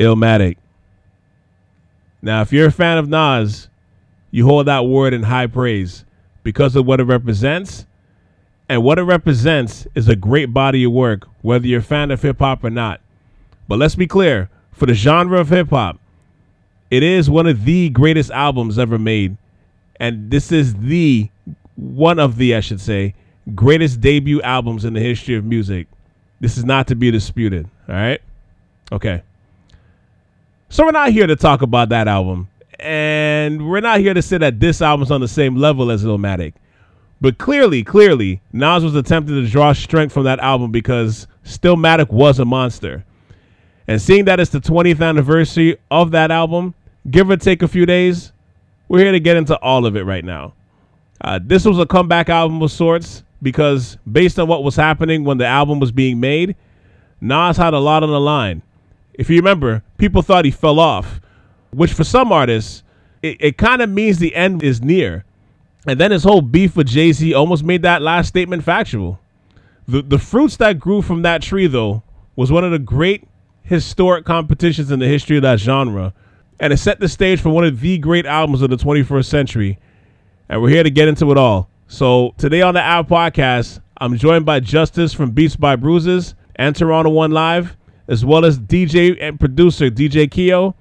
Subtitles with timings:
[0.00, 0.56] Illmatic.
[2.22, 3.68] Now, if you're a fan of Nas,
[4.30, 6.04] you hold that word in high praise
[6.42, 7.86] because of what it represents.
[8.68, 12.22] And what it represents is a great body of work, whether you're a fan of
[12.22, 13.00] hip hop or not.
[13.68, 15.98] But let's be clear for the genre of hip hop,
[16.90, 19.36] it is one of the greatest albums ever made.
[19.96, 21.28] And this is the
[21.76, 23.14] one of the, I should say,
[23.54, 25.88] greatest debut albums in the history of music.
[26.40, 27.68] This is not to be disputed.
[27.88, 28.22] All right.
[28.92, 29.22] Okay.
[30.72, 32.48] So we're not here to talk about that album.
[32.78, 36.52] And we're not here to say that this album's on the same level as Illmatic.
[37.20, 42.38] But clearly, clearly, Nas was attempting to draw strength from that album because Stillmatic was
[42.38, 43.04] a monster.
[43.88, 46.74] And seeing that it's the 20th anniversary of that album,
[47.10, 48.32] give or take a few days,
[48.86, 50.54] we're here to get into all of it right now.
[51.20, 55.38] Uh, this was a comeback album of sorts because based on what was happening when
[55.38, 56.54] the album was being made,
[57.20, 58.62] Nas had a lot on the line.
[59.20, 61.20] If you remember, people thought he fell off,
[61.72, 62.82] which for some artists,
[63.20, 65.26] it, it kind of means the end is near.
[65.86, 69.20] And then his whole beef with Jay Z almost made that last statement factual.
[69.86, 72.02] The, the fruits that grew from that tree, though,
[72.34, 73.28] was one of the great
[73.62, 76.14] historic competitions in the history of that genre.
[76.58, 79.78] And it set the stage for one of the great albums of the 21st century.
[80.48, 81.68] And we're here to get into it all.
[81.88, 86.74] So today on the App Podcast, I'm joined by Justice from Beats by Bruises and
[86.74, 87.76] Toronto One Live,
[88.10, 90.74] as well as DJ and producer DJ Keo,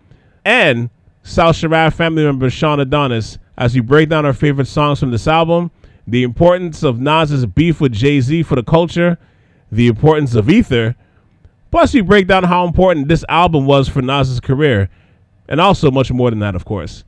[0.44, 0.90] and
[1.22, 5.28] South Sharaf family member Sean Adonis, as we break down our favorite songs from this
[5.28, 5.70] album,
[6.08, 9.20] the importance of Nas's beef with Jay Z for the culture,
[9.72, 10.96] the importance of Ether,
[11.70, 14.90] plus we break down how important this album was for Nas's career,
[15.48, 17.04] and also much more than that, of course.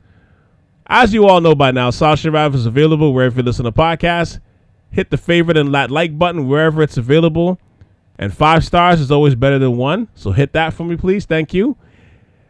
[0.86, 4.38] As you all know by now, Sasha Rav is available wherever you listen to podcasts.
[4.92, 7.58] Hit the favorite and like button wherever it's available.
[8.18, 10.08] And five stars is always better than one.
[10.14, 11.24] So hit that for me, please.
[11.24, 11.76] Thank you.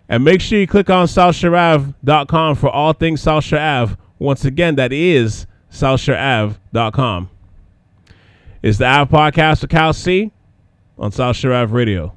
[0.08, 3.96] And make sure you click on SouthSharav.com for all things South Shore.
[4.18, 7.30] Once again, that is SouthSharav.com.
[8.62, 10.30] It's the Av Podcast with Cal C
[10.98, 12.14] on South Shore Radio.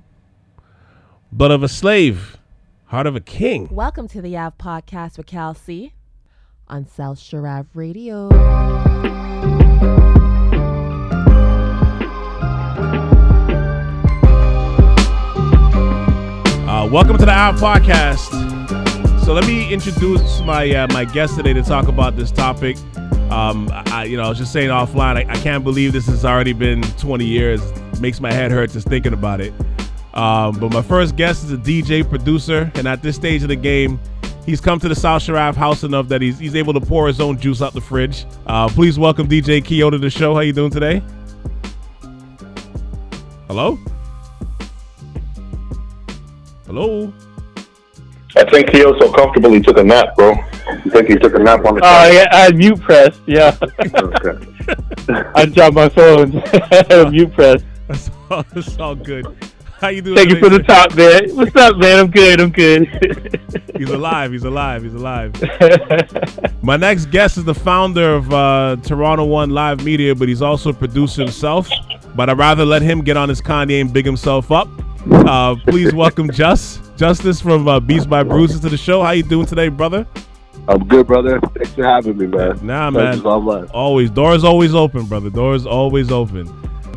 [1.32, 2.38] Blood of a slave,
[2.86, 3.68] heart of a king.
[3.72, 5.94] Welcome to the Av Podcast with Cal C
[6.68, 8.30] on South Sharav Radio.
[16.96, 18.30] Welcome to the Av Podcast.
[19.26, 22.78] So let me introduce my uh, my guest today to talk about this topic.
[23.30, 26.24] Um, I, you know, I was just saying offline, I, I can't believe this has
[26.24, 27.62] already been 20 years.
[28.00, 29.54] makes my head hurt just thinking about it.
[30.14, 33.58] Um, but my first guest is a DJ producer, and at this stage of the
[33.58, 34.00] game,
[34.46, 37.20] he's come to the South Sharaf house enough that he's, he's able to pour his
[37.20, 38.26] own juice out the fridge.
[38.48, 40.34] Uh, please welcome DJ Keo to the show.
[40.34, 41.04] How you doing today?
[43.48, 43.78] Hello?
[46.76, 47.14] Hello?
[48.36, 50.34] I think Keo so comfortable he took a nap, bro.
[50.84, 53.18] You think he took a nap on the Oh yeah, I had mute press.
[53.26, 54.46] Yeah, Okay.
[55.36, 56.42] I dropped my phone.
[56.52, 57.64] I mute press.
[57.88, 59.26] That's all, that's all good.
[59.80, 60.18] How you doing?
[60.18, 61.34] Thank you for the top, man.
[61.34, 61.98] What's up, man?
[61.98, 62.42] I'm good.
[62.42, 63.72] I'm good.
[63.78, 64.34] He's alive.
[64.34, 64.84] He's alive.
[64.84, 65.32] He's alive.
[66.62, 70.72] My next guest is the founder of uh, Toronto One Live Media, but he's also
[70.72, 71.70] a producer himself.
[72.18, 74.68] But I'd rather let him get on his Kanye and big himself up.
[75.12, 79.04] Uh, please welcome Just Justice from uh, Beats by Bruises to the show.
[79.04, 80.08] How you doing today, brother?
[80.68, 81.40] I'm good, brother.
[81.40, 82.66] Thanks for having me, man.
[82.66, 83.68] Nah, Thank man.
[83.74, 85.30] Always doors always open, brother.
[85.30, 86.48] Doors always open.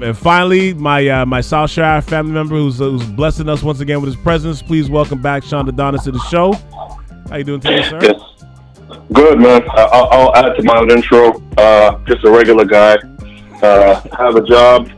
[0.02, 4.00] And finally, my uh, my South Shire family member who's, who's blessing us once again
[4.00, 4.62] with his presence.
[4.62, 6.52] Please welcome back Sean Adonis to the show.
[7.28, 7.98] How you doing today, sir?
[8.00, 8.20] Yes.
[9.12, 9.62] Good, man.
[9.70, 11.42] I- I'll, I'll add to my own intro.
[11.58, 12.96] Uh, just a regular guy.
[13.62, 14.88] Uh, have a job.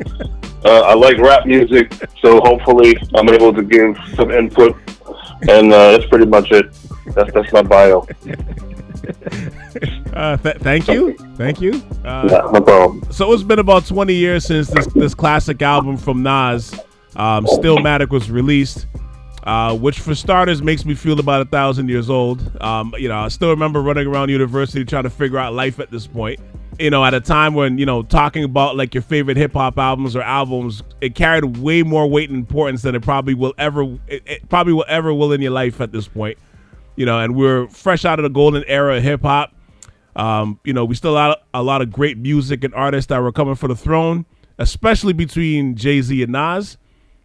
[0.64, 4.76] Uh, I like rap music, so hopefully I'm able to give some input.
[5.48, 6.72] And uh, that's pretty much it.
[7.14, 8.06] That's that's my bio.
[10.12, 11.72] Uh, th- thank you, thank you.
[12.04, 13.02] Uh, Yeah, no problem.
[13.10, 16.74] so it's been about 20 years since this this classic album from Nas,
[17.16, 18.86] um, Stillmatic, was released.
[19.44, 22.42] Uh, which, for starters, makes me feel about a thousand years old.
[22.60, 25.90] Um, you know, I still remember running around university trying to figure out life at
[25.90, 26.38] this point.
[26.78, 29.78] You know, at a time when you know talking about like your favorite hip hop
[29.78, 33.82] albums or albums, it carried way more weight and importance than it probably will ever.
[34.06, 36.38] It, it probably will ever will in your life at this point.
[36.96, 39.54] You know, and we're fresh out of the golden era of hip hop.
[40.16, 43.32] Um, you know, we still had a lot of great music and artists that were
[43.32, 44.26] coming for the throne,
[44.58, 46.78] especially between Jay Z and Nas.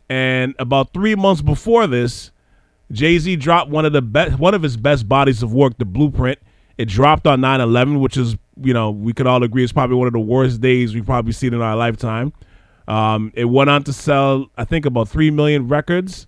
[0.09, 2.31] And about three months before this,
[2.91, 5.85] Jay Z dropped one of the best, one of his best bodies of work, The
[5.85, 6.39] Blueprint.
[6.77, 10.07] It dropped on 9/11, which is, you know, we could all agree is probably one
[10.07, 12.33] of the worst days we've probably seen in our lifetime.
[12.87, 16.27] Um, it went on to sell, I think, about three million records,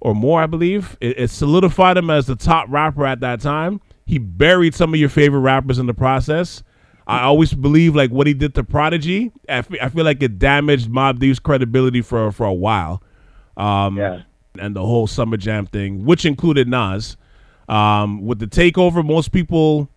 [0.00, 0.96] or more, I believe.
[1.00, 3.80] It, it solidified him as the top rapper at that time.
[4.04, 6.62] He buried some of your favorite rappers in the process.
[7.08, 9.30] I always believe like what he did to Prodigy.
[9.48, 13.00] I feel like it damaged Mobb Deep's credibility for for a while.
[13.56, 14.22] Um, Yeah.
[14.58, 17.16] and the whole Summer Jam thing, which included Nas.
[17.68, 19.88] Um, with the takeover, most people,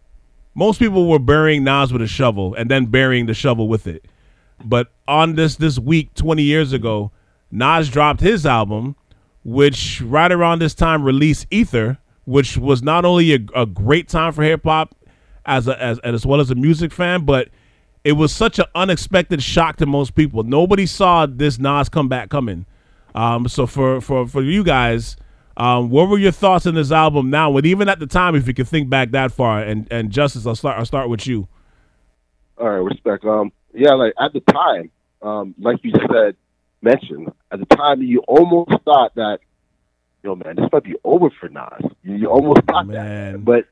[0.55, 4.05] most people were burying Nas with a shovel and then burying the shovel with it.
[4.63, 7.11] But on this this week, twenty years ago,
[7.51, 8.95] Nas dropped his album,
[9.43, 14.33] which right around this time released Ether, which was not only a, a great time
[14.33, 14.95] for hip hop
[15.45, 17.49] as a as as well as a music fan, but
[18.03, 20.43] it was such an unexpected shock to most people.
[20.43, 22.65] Nobody saw this Nas comeback coming.
[23.15, 25.15] Um, so for for for you guys,
[25.59, 27.55] um, what were your thoughts on this album now?
[27.57, 30.45] And even at the time, if you could think back that far, and and Justice,
[30.45, 31.47] I'll start I'll start with you.
[32.57, 33.25] All right, respect.
[33.25, 34.89] Um, yeah, like at the time,
[35.21, 36.35] um, like you said,
[36.81, 39.39] mentioned at the time, you almost thought that,
[40.23, 41.91] yo, man, this might be over for Nas.
[42.03, 43.33] You, you almost thought Man.
[43.33, 43.65] that, but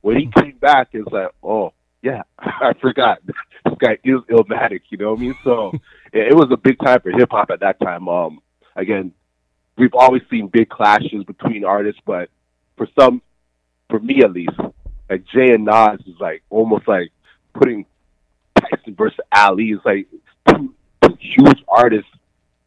[0.00, 1.72] when he came back, it's like, oh,
[2.02, 3.18] yeah, I forgot.
[3.26, 4.82] This guy is illmatic.
[4.90, 5.34] You know what I mean?
[5.44, 5.72] So
[6.12, 8.08] it, it was a big time for hip hop at that time.
[8.08, 8.40] Um,
[8.74, 9.12] again,
[9.76, 12.30] we've always seen big clashes between artists, but
[12.76, 13.22] for some,
[13.88, 14.58] for me at least,
[15.08, 17.12] like Jay and Nas is like almost like
[17.54, 17.86] putting
[18.58, 20.08] Tyson versus Ali is like
[20.48, 22.10] two, two huge artists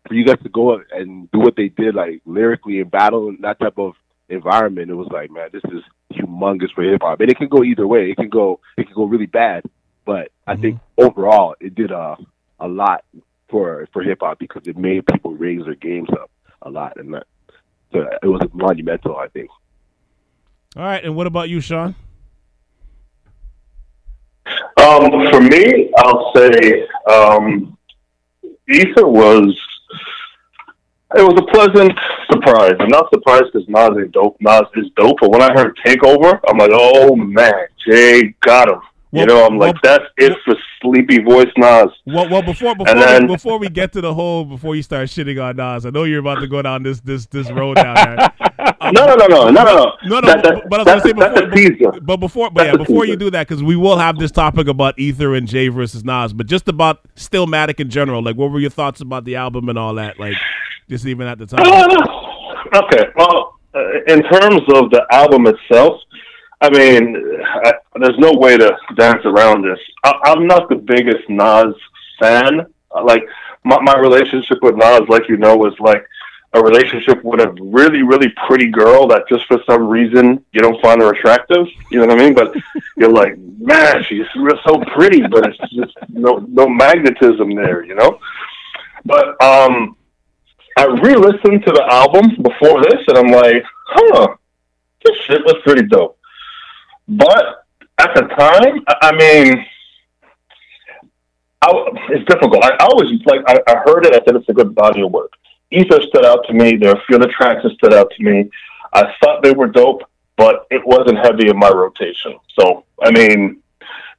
[0.08, 3.40] for you guys to go and do what they did, like lyrically in battle in
[3.42, 3.94] that type of
[4.30, 4.90] environment.
[4.90, 5.84] It was like, man, this is
[6.14, 8.12] humongous for hip hop, and it can go either way.
[8.12, 9.64] It can go, it can go really bad,
[10.06, 11.08] but I think mm-hmm.
[11.08, 12.18] overall it did a
[12.62, 13.06] a lot
[13.50, 16.30] for for hip hop because it made people raise their games up
[16.62, 17.28] a lot, and that
[17.92, 19.18] so it was monumental.
[19.18, 19.50] I think.
[20.76, 21.96] All right, and what about you, Sean?
[24.78, 27.78] Um, for me, I'll say um,
[28.68, 29.60] Ether was
[31.16, 31.98] it was a pleasant
[32.32, 32.76] surprise.
[32.80, 34.38] I'm not surprised because Nas is dope.
[34.40, 38.82] Nas is dope, but when I heard Takeover, I'm like, oh man, Jay got him.
[39.12, 41.88] Well- you know, I'm like, well- that's it for sleepy voice Nas.
[42.06, 44.84] Well, well, before before And then- we, before we get to the whole before you
[44.84, 47.76] start shitting on Nas, I know you're about to go down this this this road
[47.76, 48.32] down there.
[48.82, 49.92] Um, No, no, no, no, no, no, no.
[50.06, 52.88] No, That- that- but I was gonna say that's before, but before, but yeah, That's
[52.88, 56.04] before you do that, because we will have this topic about Ether and Jay versus
[56.06, 58.22] Nas, but just about Stillmatic in general.
[58.22, 60.18] Like, what were your thoughts about the album and all that?
[60.20, 60.36] Like,
[60.90, 61.66] just even at the time.
[61.66, 63.06] Uh, okay.
[63.18, 63.80] Well, uh,
[64.14, 66.00] in terms of the album itself,
[66.62, 67.16] I mean,
[67.64, 69.80] I, there's no way to dance around this.
[70.04, 71.74] I, I'm not the biggest Nas
[72.20, 72.66] fan.
[73.04, 73.24] Like
[73.64, 76.06] my, my relationship with Nas, like you know, was like
[76.54, 80.82] a relationship with a really, really pretty girl that just for some reason you don't
[80.82, 81.68] find her attractive.
[81.92, 82.34] You know what I mean?
[82.34, 82.56] But
[82.98, 87.86] you're like, man, she's so pretty, but it's just no no magnetism there.
[87.86, 88.20] You know.
[89.06, 89.96] But um,
[90.78, 94.36] I re-listened to the album before this, and I'm like, huh,
[95.06, 96.19] this shit was pretty dope.
[97.10, 97.66] But
[97.98, 99.66] at the time, I, mean,
[101.62, 101.72] I,
[102.10, 102.64] it's difficult.
[102.64, 104.14] I, I always like I, I heard it.
[104.14, 105.34] I said it's a good body of work.
[105.72, 106.78] Ether stood out to me.
[106.78, 108.50] There are a few other tracks that stood out to me.
[108.94, 110.04] I thought they were dope,
[110.38, 112.38] but it wasn't heavy in my rotation.
[112.60, 113.62] So I mean,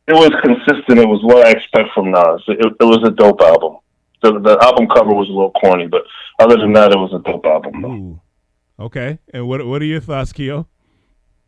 [0.07, 0.99] it was consistent.
[0.99, 2.43] It was what I expect from Nas.
[2.49, 3.79] It, it was a dope album.
[4.23, 6.03] The, the album cover was a little corny, but
[6.39, 7.85] other than that, it was a dope album.
[7.85, 8.21] Ooh.
[8.79, 9.19] Okay.
[9.33, 10.67] And what what are your thoughts, Keo?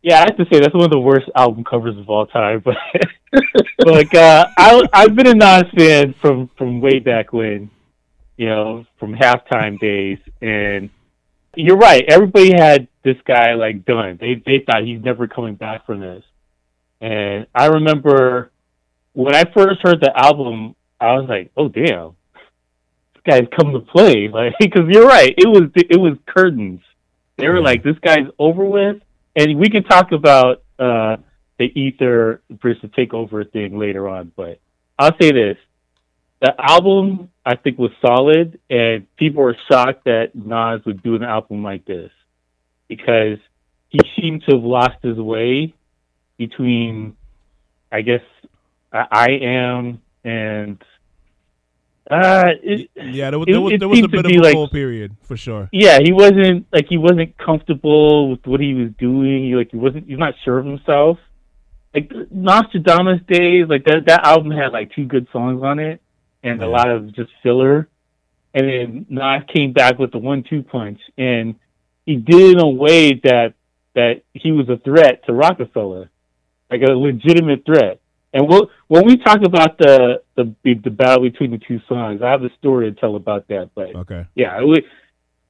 [0.03, 2.61] Yeah, I have to say that's one of the worst album covers of all time.
[2.65, 2.77] But,
[3.87, 7.71] like, uh, I I've been a Nas fan from from way back when,
[8.37, 10.19] you know, from halftime days.
[10.41, 10.91] And
[11.55, 14.19] you're right, everybody had this guy like done.
[14.21, 16.25] They they thought he's never coming back from this.
[17.01, 18.51] And I remember
[19.13, 22.17] when I first heard the album, I was like, oh damn,
[23.15, 24.29] this guy's come to play.
[24.33, 26.81] Like, because you're right, it was it was curtains.
[27.37, 29.01] They were like, this guy's over with
[29.37, 31.17] and we can talk about uh,
[31.59, 34.33] the ether versus takeover thing later on.
[34.35, 34.61] But
[34.99, 35.57] I'll say this:
[36.41, 41.23] the album I think was solid, and people were shocked that Nas would do an
[41.23, 42.11] album like this
[42.89, 43.39] because
[43.89, 45.75] he seemed to have lost his way
[46.39, 47.17] between,
[47.91, 48.23] I guess,
[48.93, 50.83] I, I am and.
[52.13, 54.71] Uh, it, Yeah, there was It- there was, there was a bit of a like-
[54.71, 55.69] period for sure.
[55.73, 59.45] yeah, he wasn't like he wasn't comfortable with what he was doing.
[59.47, 61.19] He, like he wasn't he's not sure of himself.
[61.95, 66.01] Like Nastradamus days, like that that album had like two good songs on it
[66.43, 66.67] and Yeah.
[66.67, 67.89] a lot of just filler.
[68.55, 71.55] And then Nas came back with the one two punch and
[72.05, 73.55] he did it in a way that
[73.95, 76.11] that he was a threat to Roc-A-Fella.
[76.71, 78.01] Like a legitimate threat.
[78.35, 82.31] And we'll, when we talk about the, the the battle between the two songs, I
[82.31, 83.71] have a story to tell about that.
[83.75, 84.27] But Okay.
[84.35, 84.85] yeah, it would,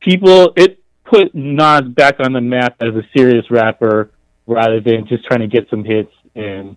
[0.00, 0.52] people.
[0.56, 4.10] It put Nas back on the map as a serious rapper
[4.46, 6.76] rather than just trying to get some hits and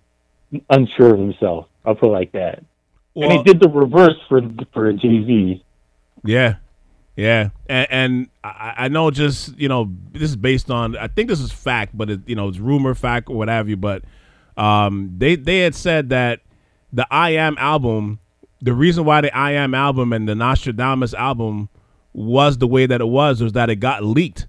[0.70, 1.66] unsure of himself.
[1.84, 2.64] I'll put it like that.
[3.14, 4.40] and he did the reverse for
[4.72, 5.64] for Jay Z.
[6.24, 6.56] Yeah,
[7.16, 11.28] yeah, and, and I, I, know just you know this is based on I think
[11.28, 13.76] this is fact, but it, you know it's rumor, fact, or what have you.
[13.76, 14.04] But
[14.56, 16.40] um, they they had said that
[16.92, 18.20] the I Am album,
[18.60, 21.68] the reason why the I Am album and the Nastradamus album
[22.12, 24.46] was the way that it was was that it got leaked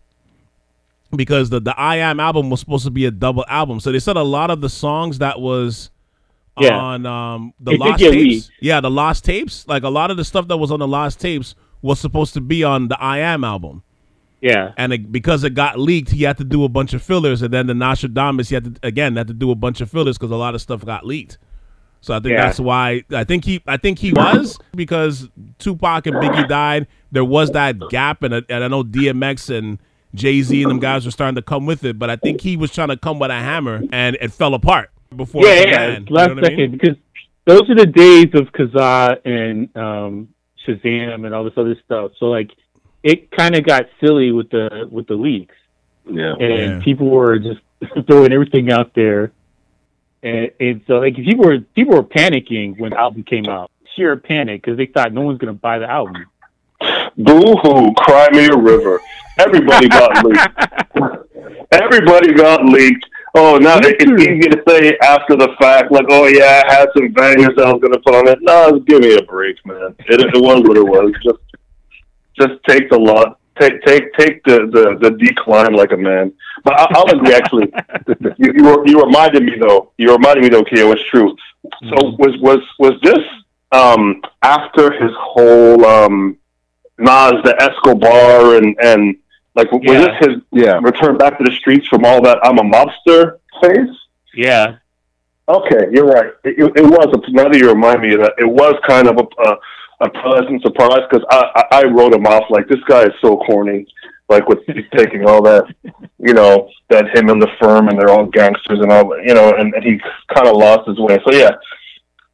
[1.16, 3.80] because the the I Am album was supposed to be a double album.
[3.80, 5.90] So they said a lot of the songs that was
[6.58, 6.78] yeah.
[6.78, 8.14] on um the it lost tapes.
[8.14, 8.52] Leaked.
[8.62, 9.68] Yeah, the lost tapes.
[9.68, 12.42] Like a lot of the stuff that was on the lost tapes was supposed to
[12.42, 13.84] be on the I Am album.
[14.41, 14.74] Yeah.
[14.77, 17.53] And it, because it got leaked, he had to do a bunch of fillers, and
[17.53, 20.32] then the Nastradamus, he had to again had to do a bunch of fillers because
[20.32, 21.38] a lot of stuff got leaked.
[22.01, 22.46] So I think yeah.
[22.46, 25.27] that's why I think he I think he was because
[25.58, 26.88] Tupac and Biggie died.
[27.12, 29.79] There was that gap, and, and I know DMX and
[30.13, 32.58] Jay Z and them guys were starting to come with it, but I think he
[32.58, 35.46] was trying to come with a hammer, and it fell apart before.
[35.46, 36.72] Yeah, yeah, last you know second I mean?
[36.72, 36.96] because
[37.46, 40.29] those are the days of Kazaa and um,
[40.65, 42.12] Shazam and all this other stuff.
[42.20, 42.51] So like,
[43.04, 45.56] it kind of got silly with the with the leaks.
[46.10, 46.80] Yeah, and yeah.
[46.84, 47.60] people were just
[48.08, 49.32] throwing everything out there,
[50.24, 54.16] and, and so like people were people were panicking when the album came out, sheer
[54.16, 56.25] panic because they thought no one's gonna buy the album.
[57.18, 59.01] Boo hoo, cry me a river.
[59.39, 60.48] Everybody got leaked.
[61.72, 63.06] Everybody got leaked.
[63.36, 67.10] Oh, now it's easy to say after the fact, like, oh yeah, I had some
[67.10, 68.39] bangers I was gonna put on it.
[68.42, 69.96] No, give me a break, man.
[70.00, 71.12] It, it was what it was.
[71.24, 71.63] Just, just
[72.67, 76.33] take the lot, take take take the the, the decline like a man.
[76.63, 77.33] But I, will agree.
[77.33, 77.74] Actually,
[78.38, 79.91] you, you were, you reminded me though.
[79.97, 80.91] You reminded me though, Kia.
[80.91, 81.36] It's true.
[81.63, 82.21] So mm-hmm.
[82.21, 83.24] was was was this
[83.71, 86.38] um after his whole um
[86.97, 89.17] Nas the Escobar and and
[89.55, 90.00] like was yeah.
[90.00, 90.79] this his yeah.
[90.81, 93.95] return back to the streets from all that I'm a mobster phase?
[94.33, 94.77] Yeah.
[95.50, 96.33] Okay, you're right.
[96.43, 99.17] It, it, was a, now that you remind me of that, it was kind of
[99.17, 99.57] a, a,
[100.00, 103.38] a pleasant surprise because I, I, I wrote him off like this guy is so
[103.38, 103.88] corny,
[104.30, 104.60] like with
[104.96, 105.74] taking all that,
[106.20, 109.54] you know, that him and the firm and they're all gangsters and all, you know,
[109.54, 110.00] and, and he
[110.34, 111.18] kind of lost his way.
[111.25, 111.51] So yeah,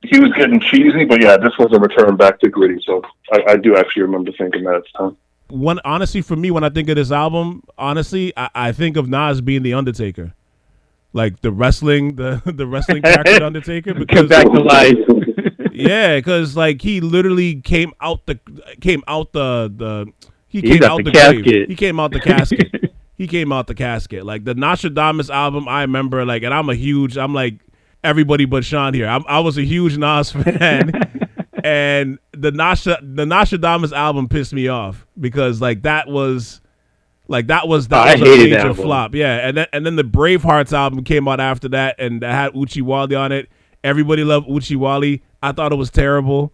[0.04, 2.82] he was getting cheesy, but yeah, this was a return back to gritty.
[2.86, 3.02] So
[3.32, 5.18] I, I do actually remember thinking that at the time.
[5.48, 9.08] One honestly, for me, when I think of this album, honestly, I, I think of
[9.08, 10.34] Nas being the Undertaker,
[11.14, 14.98] like the wrestling, the the wrestling character Undertaker, because back to life.
[15.90, 18.40] yeah, because like he literally came out the
[18.82, 20.12] came out the the
[20.54, 21.44] he He's came out the, the casket.
[21.44, 21.68] grave.
[21.68, 22.94] He came out the casket.
[23.18, 24.24] he came out the casket.
[24.24, 27.18] Like the Nastradamus album, I remember like, and I'm a huge.
[27.18, 27.56] I'm like
[28.04, 29.08] everybody but Sean here.
[29.08, 30.92] I'm, i was a huge Nas fan,
[31.64, 36.62] and the Nasha the Nastradamus album pissed me off because like that was
[37.28, 39.16] like that was that oh, was a major flop.
[39.16, 42.54] Yeah, and then and then the Bravehearts album came out after that, and that had
[42.54, 43.50] Oochie Wally on it.
[43.84, 45.24] Everybody loved Oochie Wally.
[45.44, 46.52] I thought it was terrible.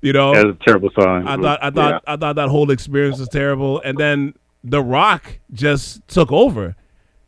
[0.00, 1.26] You know, it was a terrible song.
[1.26, 2.14] I thought I thought yeah.
[2.14, 6.76] I thought that whole experience was terrible, and then The Roc just took over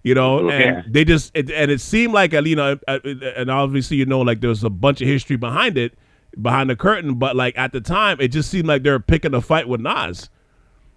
[0.03, 4.07] you know, and they just it, and it seemed like you know, and obviously you
[4.07, 5.99] know, like there was a bunch of history behind it,
[6.41, 9.35] behind the curtain, but like at the time, it just seemed like they were picking
[9.35, 10.31] a fight with Nas,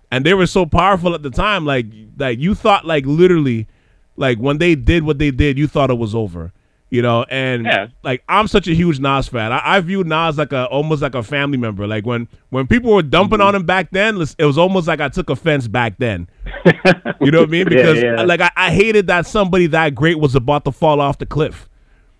[0.09, 3.67] and they were so powerful at the time, like like you thought like literally,
[4.15, 6.53] like when they did what they did, you thought it was over
[6.93, 7.87] you know and yeah.
[8.03, 9.51] like i'm such a huge nas fan.
[9.51, 11.87] I, I view nas like a almost like a family member.
[11.87, 13.47] Like when when people were dumping mm-hmm.
[13.47, 16.27] on him back then it was almost like i took offense back then.
[17.19, 17.67] You know what i mean?
[17.73, 18.21] Because yeah, yeah.
[18.21, 21.67] like I, I, hated that somebody that great was about to fall off the cliff.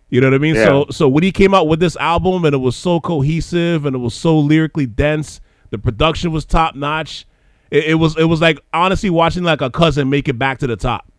[0.10, 0.56] You know what i mean?
[0.56, 3.96] So so when he came out with this album and it was so cohesive and
[3.96, 5.40] it was so lyrically dense
[5.70, 7.28] the production was top notch
[7.70, 10.68] it, it was it was like honestly watching like a cousin make it back to
[10.68, 11.13] the top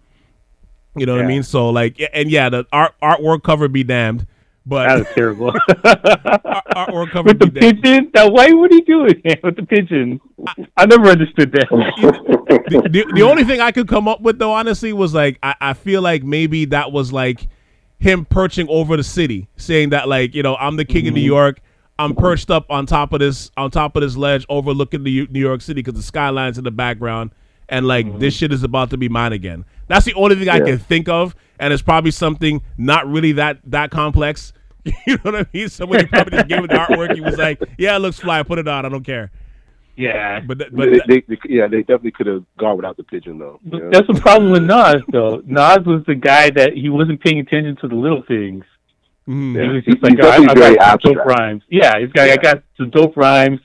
[0.96, 1.22] you know yeah.
[1.22, 1.42] what I mean?
[1.42, 4.26] So like, and yeah, the art artwork cover be damned.
[4.66, 5.52] But that was terrible.
[6.72, 8.10] artwork cover with the pigeon.
[8.14, 10.20] Now, why would he do it with the pigeon?
[10.46, 11.68] I, I never understood that.
[11.68, 15.54] the, the, the, only thing I could come up with though, honestly, was like I,
[15.60, 17.46] I feel like maybe that was like
[17.98, 21.08] him perching over the city, saying that like you know I'm the king mm-hmm.
[21.08, 21.26] of New mm-hmm.
[21.26, 21.60] York.
[21.98, 25.40] I'm perched up on top of this on top of this ledge, overlooking the New
[25.40, 27.32] York City because the skyline's in the background,
[27.74, 28.18] and like mm-hmm.
[28.18, 29.64] this shit is about to be mine again.
[29.88, 30.54] That's the only thing yeah.
[30.54, 34.52] I can think of, and it's probably something not really that that complex.
[34.84, 35.68] you know what I mean?
[35.68, 37.14] Somebody probably just gave him the artwork.
[37.14, 38.42] He was like, "Yeah, it looks fly.
[38.44, 38.86] Put it on.
[38.86, 39.32] I don't care."
[39.96, 43.38] Yeah, but but they, they, they, yeah, they definitely could have gone without the pigeon
[43.38, 43.60] though.
[43.64, 45.42] That's the problem with Nas though.
[45.44, 48.64] Nas was the guy that he wasn't paying attention to the little things.
[49.26, 49.60] Mm.
[49.60, 51.62] He was just like, oh, I, I, got some dope rhymes.
[51.70, 52.34] Yeah, he's got, yeah.
[52.34, 53.60] I got some dope rhymes.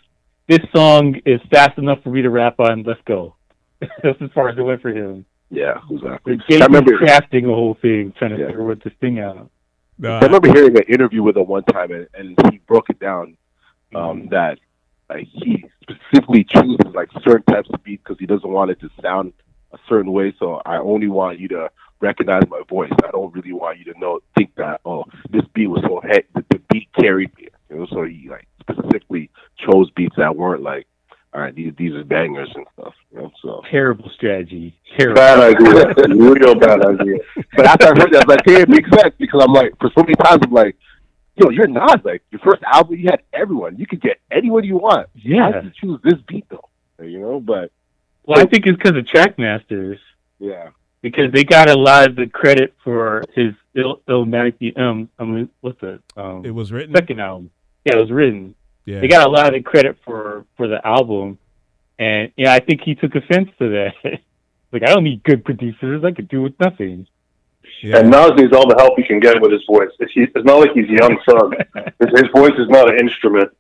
[0.48, 2.84] This song is fast enough for me to rap on.
[2.84, 3.36] Let's go.
[4.04, 5.26] That's as far as it went for him.
[5.50, 6.40] Yeah, exactly.
[6.48, 6.98] They I remember.
[6.98, 8.48] crafting the whole thing, trying to Yeah.
[8.48, 9.50] figure what this thing out.
[9.98, 13.00] No, I remember hearing an interview with him one time, and, and he broke it
[13.00, 13.36] down
[13.96, 14.60] um, that
[15.10, 18.90] like he specifically chooses like certain types of beats because he doesn't want it to
[19.02, 19.34] sound
[19.74, 20.34] a certain way.
[20.40, 21.70] So I only want you to
[22.00, 22.92] recognize my voice.
[23.04, 26.24] I don't really want you to know think that oh this beat was so head
[26.36, 27.48] the, the beat carried me.
[27.70, 30.88] You know, so he like specifically chose beats that weren't like
[31.34, 32.94] all right these these are bangers and stuff.
[33.12, 33.62] You know, so.
[33.70, 34.76] Terrible strategy.
[34.98, 35.16] Terrible.
[35.16, 36.16] Bad idea.
[36.16, 37.18] Real bad idea.
[37.56, 39.74] But after I heard that, I was like, hey, it makes sense because I'm like,
[39.80, 40.76] for so many times, I'm like,
[41.36, 41.98] yo, you're Nas.
[42.04, 43.78] Like, your first album, you had everyone.
[43.78, 45.08] You could get anyone you want.
[45.14, 45.52] Why Yeah.
[45.52, 46.68] did you choose this beat, though?
[47.04, 47.72] You know, but
[48.26, 50.00] Well, I think it's because of Trackmasters.
[50.40, 50.70] yeah.
[51.02, 54.78] because they got a lot of the credit for his Il- Illmatic.
[54.78, 56.94] Um, I mean, what's the um it was written.
[56.94, 57.52] second album?
[57.86, 58.54] Yeah, it was written.
[58.86, 61.38] Yeah, They got a lot of the credit for for the album,
[62.00, 63.94] and yeah, I think he took offense to that.
[64.72, 66.04] like, I don't need good producers.
[66.04, 67.06] I could do with nothing.
[67.84, 67.98] yeah.
[68.00, 69.90] And Nas needs all the help he can get with his voice.
[70.00, 71.52] It's, he- it's not like he's young son.
[72.00, 73.52] his, his voice is not an instrument.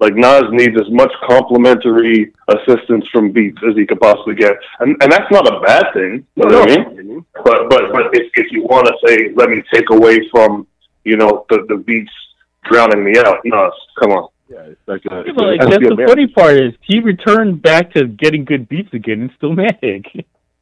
[0.00, 4.96] Like Nas needs as much complimentary assistance from Beats as he could possibly get, and
[5.00, 6.26] and that's not a bad thing.
[6.34, 7.24] You know what I mean?
[7.44, 10.66] But but but if if you want to say, let me take away from
[11.04, 12.12] you know the the Beats
[12.64, 14.28] drowning me out, Nas, come on.
[14.48, 16.08] Yeah, it's like, a, Yeah, but, like, it has to that's the man.
[16.08, 20.06] funny part is he returned back to getting good beats again and still Mag.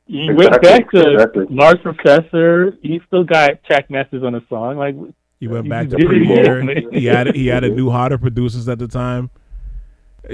[0.07, 1.47] He went back to exactly.
[1.51, 2.77] Large Professor.
[2.83, 4.77] He still got Trackmasters on the song.
[4.77, 4.95] Like,
[5.41, 6.91] He went You back to did it Premier.
[6.93, 9.31] he had he had a new hotter producers at the time.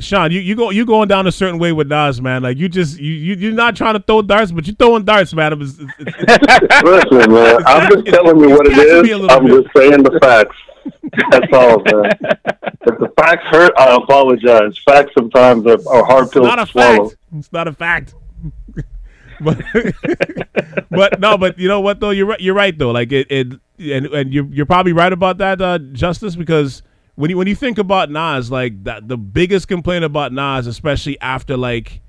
[0.00, 2.42] Sean, you, you go you going down a certain way with Nas, man.
[2.42, 5.32] Like you just you you you're not trying to throw darts, but you're throwing darts,
[5.32, 5.54] man.
[5.62, 9.12] It's, it's, it's, Listen, man, I'm just telling you what it It has to be
[9.12, 9.20] a is.
[9.22, 9.62] little I'm bit.
[9.64, 10.56] just saying the facts.
[11.30, 12.10] That's all, man.
[12.82, 14.78] If the facts hurt, I apologize.
[14.84, 17.08] Facts sometimes are, are hard pills not a to swallow.
[17.08, 17.20] fact.
[17.36, 18.14] It's not a fact.
[19.40, 19.60] but
[20.90, 22.10] but no, but you know what though?
[22.10, 22.40] You're right.
[22.40, 22.90] You're right though.
[22.90, 23.46] Like it, it
[23.78, 26.82] and and you're you're probably right about that, uh, Justice, because
[27.16, 31.20] when you when you think about Nas, like that, the biggest complaint about Nas, especially
[31.20, 32.00] after like.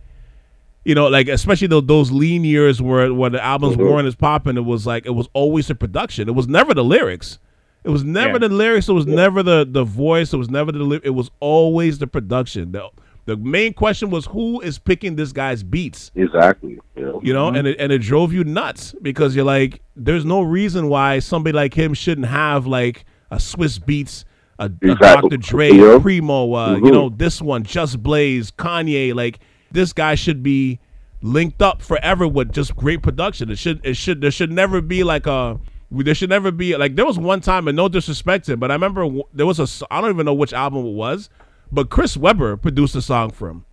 [0.86, 3.80] You know, like especially those, those lean years where where the albums Mhm.
[3.92, 6.30] weren't as popping, it was like it was always the production.
[6.30, 7.38] It was never the lyrics.
[7.84, 8.38] It was never Yeah.
[8.39, 8.89] the lyrics.
[8.89, 10.34] It was never the the voice.
[10.34, 10.80] It was never the.
[10.80, 12.72] Li- it was always the production.
[12.74, 12.89] The
[13.26, 16.12] the main question was who is picking this guy's beats.
[16.15, 16.80] Exactly.
[16.96, 17.22] You know?
[17.24, 20.89] You know, and it, and it drove you nuts because you're like, there's no reason
[20.89, 24.26] why somebody like him shouldn't have like a Swizz Beatz,
[24.58, 25.38] a, a Dr.
[25.38, 26.00] Dre, Yeah.
[26.02, 26.92] Primo, uh, you Mhm.
[26.92, 29.13] know, this one, Just Blaze, Kanye.
[29.13, 29.39] Like
[29.72, 30.80] this guy should be
[31.22, 33.52] linked up forever with just great production.
[33.52, 35.60] It should it should there should never be like a
[35.91, 38.71] there should never be like there was one time and no disrespect to him, but
[38.71, 41.30] I remember w- there was a I don't even know which album it was,
[41.71, 43.65] but Chris Webber produced a song for him.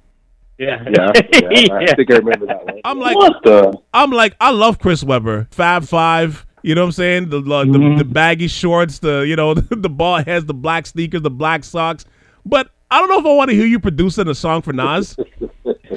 [0.59, 1.13] yeah, Yeah,
[1.51, 2.81] yeah, I think I remember that one.
[2.85, 3.79] I'm like What the?
[3.93, 6.47] I'm like, I love Chris Webber, Fab Five.
[6.63, 7.29] You know what I'm saying?
[7.29, 7.99] The the, the, mm-hmm.
[7.99, 12.05] the baggy shorts, the you know the ball heads, the black sneakers, the black socks.
[12.45, 15.17] But I don't know if I want to hear you producing a song for Nas.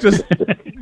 [0.00, 0.24] just,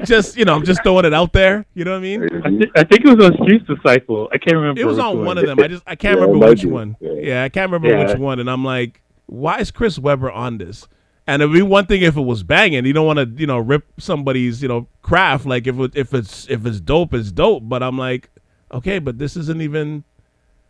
[0.05, 1.66] just you know, I'm just throwing it out there.
[1.75, 2.23] You know what I mean?
[2.44, 4.29] I, thi- I think it was on Street Disciple.
[4.33, 4.81] I can't remember.
[4.81, 5.59] It was on one of them.
[5.61, 6.68] I just I can't Yeah, remember which be.
[6.68, 6.97] one.
[7.01, 7.12] Yeah.
[7.12, 8.07] Yeah, I can't remember Yeah.
[8.07, 8.38] which one.
[8.40, 10.87] And I'm like, why is Chris Webber on this?
[11.27, 12.87] And it'd be one thing if it was banging.
[12.87, 15.44] You don't want to, you know, rip somebody's, you know, craft.
[15.44, 17.64] Like if it, if it's if it's dope, it's dope.
[17.68, 18.31] But I'm like,
[18.73, 20.05] okay, but this isn't even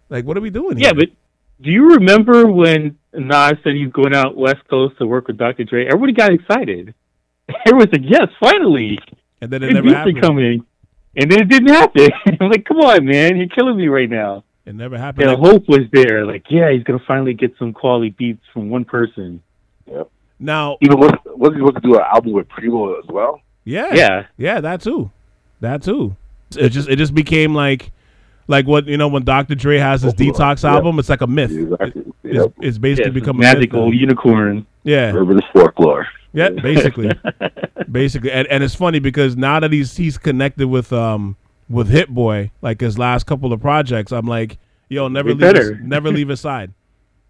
[0.09, 0.77] like what are we doing?
[0.79, 0.89] Here?
[0.89, 1.07] Yeah, here?
[1.07, 1.17] but
[1.61, 5.65] do you remember when Nas said he's going out West Coast to work with Dr.
[5.65, 5.87] Dre?
[5.87, 6.95] Everybody got excited.
[7.67, 8.99] Everyone said, "Yes, finally,
[9.41, 10.21] and then it good never beats are happened.
[10.21, 10.65] coming."
[11.17, 12.09] And then it didn't happen.
[12.41, 15.31] I'm like, "Come on, man, you're killing me right now." It never happened.
[15.31, 16.27] And Like, hope was there.
[16.27, 19.43] Like, yeah, he's gonna finally get some quality beats from one person.
[19.91, 20.03] Yeah.
[20.39, 23.41] Now, Even was was he supposed to do an album with Primo as well?
[23.65, 25.11] yeah, Yeah, yeah, that too,
[25.61, 26.15] that too.
[26.57, 27.91] It just it just became like
[28.49, 29.55] like what you know when Dr.
[29.55, 30.31] Dre has his Oh, yeah.
[30.33, 30.99] detox album.
[30.99, 31.53] It's like a myth.
[31.53, 32.03] Exactly.
[32.25, 32.53] It's, Yep.
[32.61, 34.67] it's basically yeah become a myth magical unicorn.
[34.85, 36.07] Yeah, Urban folklore.
[36.33, 37.11] yeah, basically.
[37.91, 41.37] basically and, and it's funny because now that he's he's connected with um
[41.71, 44.59] with Hit-Boy like his last couple of projects i'm like
[44.91, 46.73] yo never Way leave his, never leave his side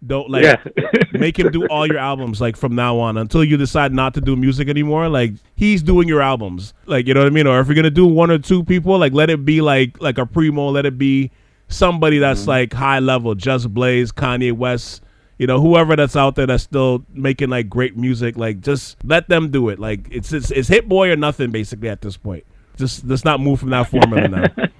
[0.05, 0.55] don't like yeah,
[1.13, 4.21] make him do all your albums like from now on until you decide not to
[4.21, 5.09] do music anymore.
[5.09, 6.73] Like he's doing your albums.
[6.85, 7.47] Like you know what i mean?
[7.47, 10.17] Or if you're gonna do one or two people like let it be like like
[10.17, 11.31] a primo let it be
[11.67, 12.49] somebody that's Mm-hmm.
[12.49, 13.35] like high level.
[13.35, 15.03] Just blaze kanye west
[15.37, 18.37] you know whoever that's out there that's still making like great music.
[18.37, 19.79] Like just let them do it.
[19.79, 22.45] Like it's it's, it's Hit-Boy or nothing basically at this point.
[22.77, 24.45] Just let's not move from that formula now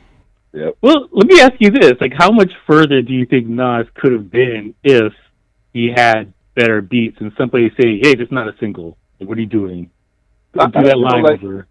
[0.53, 0.77] Yep.
[0.81, 4.11] Well, let me ask you this: like, how much further do you think Nas could
[4.13, 5.13] have been if
[5.73, 8.97] he had better beats and somebody say, "Hey, this is not a single.
[9.19, 9.91] Like, what are you doing?"
[10.57, 11.67] I- do that line like- over.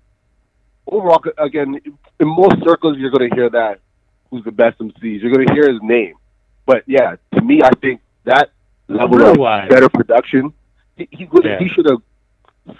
[0.87, 1.81] overall, again,
[2.21, 3.81] in most circles, you're going to hear that
[4.31, 5.21] who's the best MCs.
[5.23, 6.14] You're going to hear his name.
[6.64, 8.51] But yeah, to me, I think that
[8.88, 9.37] level of
[9.69, 10.53] better production,
[10.97, 11.59] he he, would- Yeah.
[11.59, 12.03] he should have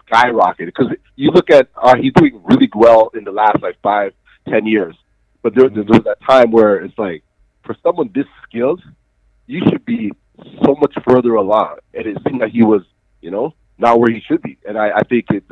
[0.07, 0.67] skyrocketed.
[0.67, 4.13] Because you look at, uh, he's doing really well in the last like five,
[4.49, 4.95] ten years.
[5.49, 5.91] But there, mm-hmm.
[5.91, 7.25] there was that time where it's like,
[7.65, 8.83] for someone this skilled,
[9.47, 10.13] you should be
[10.63, 11.79] so much further along.
[11.95, 12.83] And it seemed that he was,
[13.23, 14.59] you know, not where he should be.
[14.69, 15.45] And I, I think it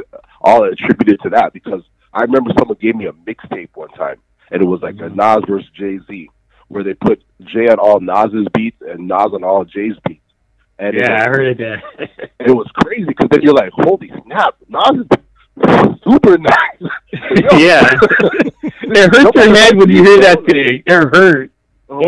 [0.42, 1.82] all attributed to that because
[2.12, 4.16] I remember someone gave me a mixtape one time,
[4.50, 5.16] and it was like a mm-hmm.
[5.16, 6.28] Nas versus Jay Z,
[6.68, 10.20] where they put Jay on all Nas's beats and Nas on all Jay's beats.
[10.78, 11.82] And it Yeah, I heard that.
[12.40, 15.06] it was crazy because then you're like, holy snap, Nas is
[16.04, 16.90] super nice.
[17.58, 17.98] yeah.
[18.82, 20.82] it hurts your head when you hear that thing.
[20.86, 21.50] It hurt.
[21.88, 22.00] Oh,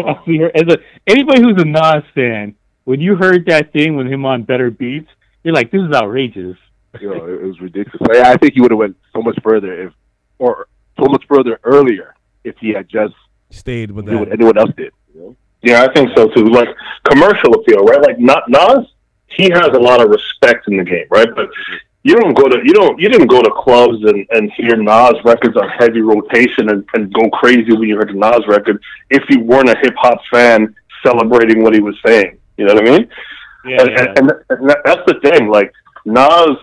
[0.55, 4.43] As a anybody who's a Nas fan, when you heard that thing with him on
[4.43, 5.09] Better Beats,
[5.45, 6.57] you're like, this is outrageous.
[7.01, 8.01] you know, it, it was ridiculous.
[8.01, 9.93] Like, I think he would have went so much further if,
[10.39, 10.67] or
[10.99, 13.15] so much further earlier if he had just
[13.51, 14.35] Stayed with did what that.
[14.35, 14.93] anyone else did.
[15.15, 15.37] You know?
[15.63, 16.47] Yeah, I think so too.
[16.47, 16.69] Like
[17.05, 18.01] commercial appeal, right?
[18.03, 18.87] Like not Nas,
[19.29, 21.29] he has a lot of respect in the game, right?
[21.35, 21.49] But
[22.09, 25.15] you don't go to you don't you didn't go to clubs and, and hear Nas
[25.25, 29.23] records on heavy rotation and, and go crazy when you heard the Nas record if
[29.29, 32.39] you weren't a hip hop fan celebrating what he was saying.
[32.57, 33.09] You know what I mean?
[33.67, 35.49] Yeah, and, and, and, and that's the thing.
[35.49, 35.71] Like
[36.07, 36.57] Nas,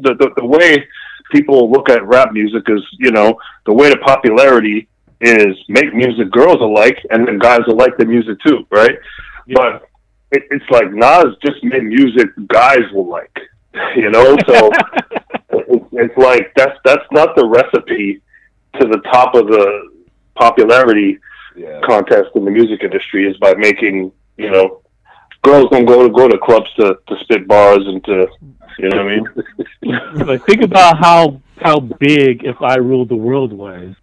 [0.00, 0.86] the, the the way
[1.32, 4.88] people look at rap music is, you know, the way to popularity
[5.20, 8.96] is make music girls alike, and then guys will like the music too, right?
[9.52, 9.88] But
[10.30, 13.36] it, it's like Nas just made music guys will like,
[13.96, 14.36] you know.
[14.46, 14.70] So
[15.50, 18.20] it, it's like that's that's not the recipe
[18.80, 19.90] to the top of the
[20.36, 21.18] popularity
[21.56, 21.80] Yeah.
[21.84, 24.82] contest in the music industry is by making you know
[25.42, 28.26] girls don't go to go to clubs to, to spit bars and to
[28.78, 29.24] you know what I mean.
[30.26, 33.94] But think about how how big if I ruled the world was.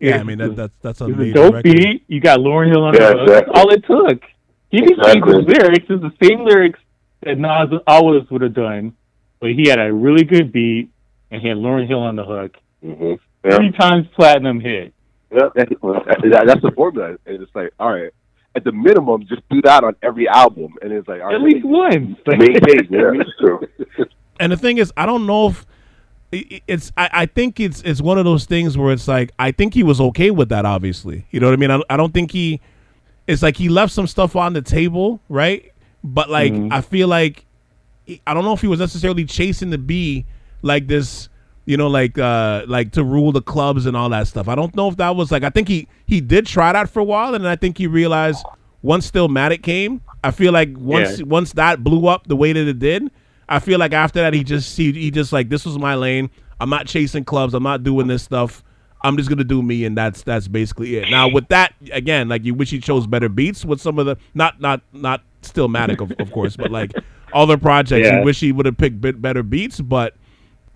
[0.00, 1.72] Yeah, I mean that, that's that's a It was major dope record.
[1.76, 2.04] beat.
[2.08, 3.20] You got Lauryn Hill on Yeah, the hook.
[3.28, 3.52] exactly.
[3.54, 4.22] That's all it took.
[4.70, 5.32] He didn't change Exactly.
[5.32, 5.86] the lyrics.
[5.88, 6.80] It's the same lyrics
[7.24, 8.94] that Nas always would have done,
[9.40, 10.90] but he had a really good beat
[11.30, 12.56] and he had Lauryn Hill on the hook.
[12.84, 13.14] Mm-hmm.
[13.48, 13.56] Yeah.
[13.56, 14.92] Three times platinum hit.
[15.32, 15.48] Yeah.
[15.54, 17.16] That, that- that's the formula.
[17.26, 18.10] And it's like, all right,
[18.56, 20.74] at the minimum, just do that on every album.
[20.80, 22.16] And it's like, all right, At least once.
[22.26, 22.86] maintain.
[22.90, 23.66] Yeah, that's true.
[24.40, 25.66] And the thing is, I don't know if
[26.32, 26.92] i- i- it's.
[26.96, 29.82] I, I think it's it's one of those things where it's like I think he
[29.82, 30.64] was okay with that.
[30.66, 31.70] Obviously, you know what I mean.
[31.70, 32.60] I, I don't think he.
[33.26, 35.72] It's like he left some stuff on the table, right?
[36.04, 37.46] But like I feel like
[38.26, 40.26] I don't know if he was necessarily chasing to be
[40.62, 41.30] like this,
[41.64, 44.46] you know, like uh like to rule the clubs and all that stuff.
[44.46, 47.00] I don't know if that was like I think he he did try that for
[47.00, 48.44] a while, and I think he realized
[48.82, 51.24] once Stillmatic came, I feel like once Yeah.
[51.24, 53.10] once that blew up the way that it did,
[53.48, 56.28] I feel like after that he just he, he just like this was my lane.
[56.60, 57.54] I'm not chasing clubs.
[57.54, 58.62] I'm not doing this stuff.
[59.02, 61.10] I'm just gonna do me, and that's that's basically it.
[61.10, 64.16] Now with that, again, like you wish he chose better beats with some of the
[64.34, 66.92] not not not Stillmatic of, of course, but like
[67.32, 68.06] other projects.
[68.06, 68.18] Yeah.
[68.20, 70.14] You wish he would have picked bit better beats, but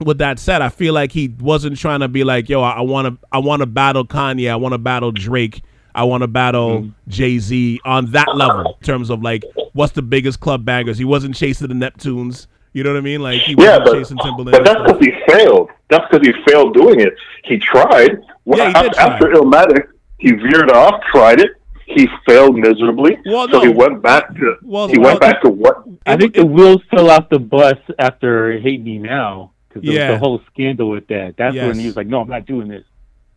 [0.00, 3.06] with that said, I feel like he wasn't trying to be like, yo, I want
[3.20, 5.62] to, I want to battle Kanye, I want to battle Drake,
[5.94, 7.10] I want to battle Mm-hmm.
[7.10, 10.98] Jay Z on that level in terms of like what's the biggest club bangers.
[10.98, 12.46] He wasn't chasing the Neptunes.
[12.74, 13.22] You know what I mean?
[13.22, 14.50] Like he Yeah, wasn't but, chasing Timberland.
[14.52, 15.70] but that's because he failed.
[15.88, 17.14] That's because he failed doing it.
[17.44, 18.18] He tried.
[18.44, 19.40] Well, Yeah, he did af- After try.
[19.40, 21.52] Illmatic, he veered off, tried it.
[21.90, 23.16] He failed miserably.
[23.24, 23.60] Well, so no.
[23.62, 26.46] he went back to Well, he well, went back to what I think it- the
[26.46, 29.52] wheels fell off the bus after Hate Me Now.
[29.68, 30.10] Because there Yeah.
[30.10, 31.34] was the whole scandal with that.
[31.38, 31.66] That's Yes.
[31.66, 32.84] when he was like, no, I'm not doing this.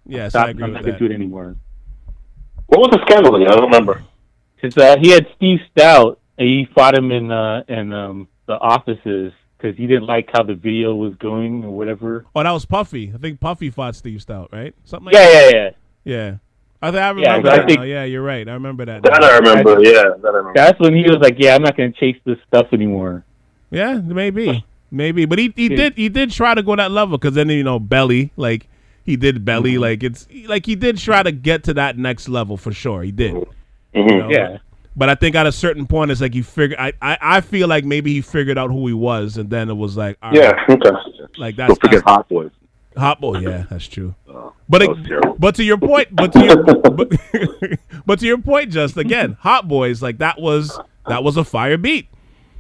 [0.06, 1.56] yes, Stop, I agree I'm with not going to do it anymore.
[2.68, 3.48] what was the scandal again?
[3.50, 4.04] I don't remember.
[4.56, 8.54] Because uh, he had Steve Stoute, and he fought him in uh, in um, the
[8.60, 12.26] offices because he didn't like how the video was going or whatever.
[12.36, 13.12] Oh, that was Puffy.
[13.14, 14.74] I think Puffy fought Steve Stoute, right?
[14.84, 15.52] Something like Yeah, that.
[15.54, 15.70] yeah, yeah.
[16.04, 16.36] Yeah.
[16.82, 18.48] I, th- I remember Yeah, that I think- Yeah, you're right.
[18.48, 19.04] I remember that.
[19.04, 19.28] That now.
[19.28, 19.84] I remember.
[19.84, 20.54] Yeah, that I remember.
[20.56, 23.24] That's when he was like, "Yeah, I'm not going to chase this stuff anymore."
[23.70, 25.76] Yeah, maybe, maybe, but he he Yeah.
[25.78, 28.68] did he did try to go that level because then you know belly like
[29.06, 29.82] he did belly Mm-hmm.
[29.82, 33.12] like it's like he did try to get to that next level for sure he
[33.12, 33.34] did.
[33.36, 33.46] Mhm.
[33.94, 34.30] you know?
[34.30, 34.58] Yeah,
[34.96, 36.80] But I think at a certain point it's like he figured.
[36.80, 39.76] I, I I feel like maybe he figured out who he was and then it
[39.76, 40.66] was like all right, Yeah.
[40.68, 40.90] Okay.
[41.38, 42.52] like that's, Don't forget that's Hot Boys.
[42.98, 43.40] Hot boy.
[43.40, 44.16] Yeah, that's true.
[44.28, 47.12] Oh, But it- but to your point, but to your but,
[48.06, 51.78] but to your point, just again, Hot Boys like that was that was a fire
[51.78, 52.08] beat.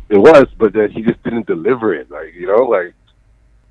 [0.09, 2.09] It was, but then he just didn't deliver it.
[2.11, 2.93] Like you know, like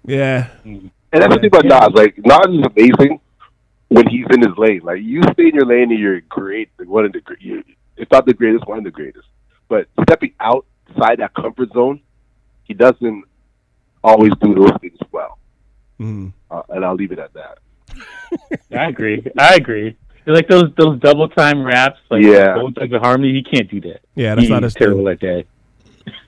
[0.05, 1.95] Yeah, and that's the thing about Nas.
[1.95, 3.21] Like Nas is amazing
[3.89, 4.81] when he's in his lane.
[4.85, 6.71] Like you stay in your lane and you're great.
[6.79, 7.65] Like, one of the gre- you,
[7.97, 9.27] if not the greatest, one of the greatest.
[9.69, 12.01] But stepping outside that comfort zone,
[12.65, 13.25] he doesn't
[14.03, 15.39] always do those things well.
[16.01, 16.33] Mhm.
[16.51, 17.59] Uh, and I'll leave it at that.
[18.77, 19.23] I agree.
[19.39, 19.97] I agree.
[20.25, 22.55] They're like those those double time raps, like Yeah.
[22.55, 23.33] Bone Thugs-n-Harmony.
[23.33, 24.01] He can't do that.
[24.15, 25.13] Yeah, that's He's not his terrible thing.
[25.13, 25.45] at that.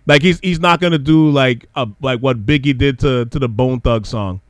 [0.07, 3.49] Like he's he's not gonna do like a like what Biggie did to to the
[3.49, 4.41] Bone Thug song.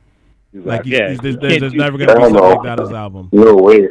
[0.53, 2.49] Like he's, Yeah, he's, there's, there's, there's never gonna be don't something know.
[2.55, 3.29] like that on his album.
[3.31, 3.87] No way.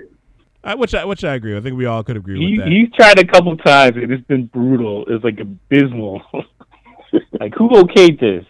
[0.64, 1.56] I, which I which I agree.
[1.56, 2.72] I think we all could agree He with that.
[2.72, 5.04] he's tried a couple times and it's been brutal.
[5.08, 6.22] It's like abysmal.
[7.40, 8.44] like who okayed this?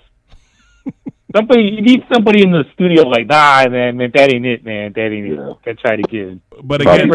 [1.35, 4.93] Somebody you need somebody in the studio like, nah, man, man, that ain't it, man,
[4.95, 5.51] that ain't Yeah.
[5.51, 5.57] it.
[5.65, 6.41] That tried again.
[6.63, 7.09] but again,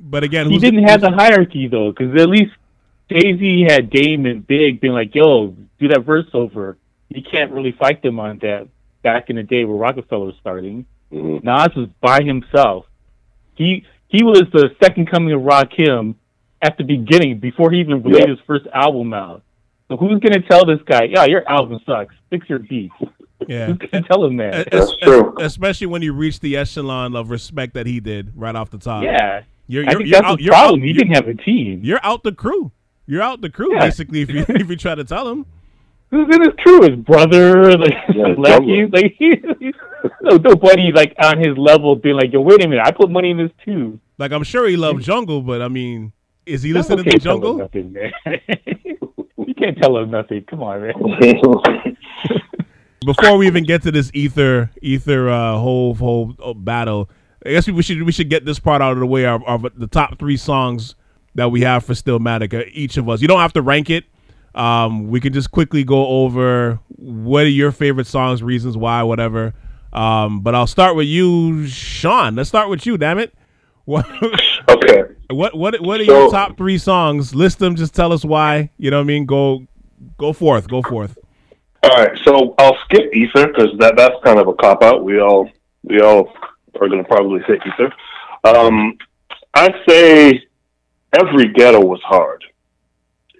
[0.00, 2.52] but again, He didn't have the hierarchy though, because at least
[3.10, 6.76] Jay Z had Dame and Big being like, "Yo, do that verse over."
[7.08, 8.68] You can't really fight them on that.
[9.02, 11.42] Back in the day where Roc-A-Fella was starting, Mhm.
[11.42, 12.86] Nas was by himself.
[13.56, 16.14] He he was the second coming of Rakim
[16.62, 18.34] at the beginning before he even released Yeah.
[18.34, 19.42] his first album out.
[19.88, 22.14] So who's gonna tell this guy, "Yeah, your album sucks.
[22.30, 22.94] Fix your beats"?
[23.50, 23.66] Yeah.
[23.66, 24.54] Who's gonna tell him that?
[24.54, 25.34] Es- That's true.
[25.40, 29.02] Especially when you reach the echelon of respect that he did right off the top.
[29.04, 30.38] yeah, you're, you're, think you're that's out.
[30.38, 30.80] the You're problem.
[30.80, 31.80] out, he you're, didn't have a team.
[31.82, 32.72] you're out the crew.
[33.06, 33.80] You're out the crew Yeah.
[33.86, 34.22] basically.
[34.22, 35.46] If you if you try to tell him,
[36.10, 36.82] Who's in his crew?
[36.82, 39.72] His brother, like Yeah, Lucky, like he, he,
[40.22, 43.30] no, nobody like on his level being like, yo, wait a minute, I put money
[43.30, 44.00] in this too.
[44.18, 46.12] like I'm sure he loved Jungle, but I mean,
[46.46, 47.58] is he listening to can't tell him Jungle?
[47.58, 48.12] Nothing, man.
[49.46, 50.42] you can't tell him nothing.
[50.50, 50.94] Come on, man.
[53.04, 57.08] Before we even get to this ether ether uh, whole whole uh, battle,
[57.44, 59.24] I guess we should we should get this part out of the way.
[59.24, 60.94] Of, of the top three songs
[61.34, 63.22] that we have for Stillmatic, uh, each of us.
[63.22, 64.04] You don't have to rank it.
[64.54, 69.54] Um, we can just quickly go over what are your favorite songs, reasons why, whatever.
[69.92, 72.34] Um, but I'll start with you, Sean.
[72.36, 72.98] Let's start with you.
[72.98, 73.32] Damn it.
[73.86, 74.06] What
[74.68, 75.02] okay.
[75.30, 77.34] what what what are your top three songs?
[77.34, 77.76] List them.
[77.76, 78.70] Just tell us why.
[78.76, 79.26] You know what I mean?
[79.26, 79.66] Go
[80.18, 80.68] go forth.
[80.68, 81.16] Go forth.
[81.82, 85.02] All right, so I'll skip Ether because that that's kind of a cop out.
[85.02, 85.48] We all
[85.82, 86.32] we all
[86.80, 87.92] are going to probably say Ether.
[88.44, 88.98] Um,
[89.54, 90.44] I'd say
[91.18, 92.44] every ghetto was hard.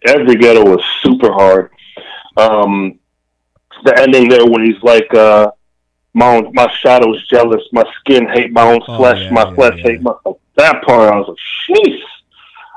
[0.06, 1.70] Every ghetto was super hard.
[2.36, 2.98] Um,
[3.84, 5.50] the ending there when he's like, uh,
[6.14, 9.74] "My my shadow's jealous, my skin hate my own Oh, flesh, yeah, my yeah, flesh
[9.78, 9.82] yeah.
[9.82, 10.12] hate my."
[10.56, 12.00] That part, I was like, "Sheesh."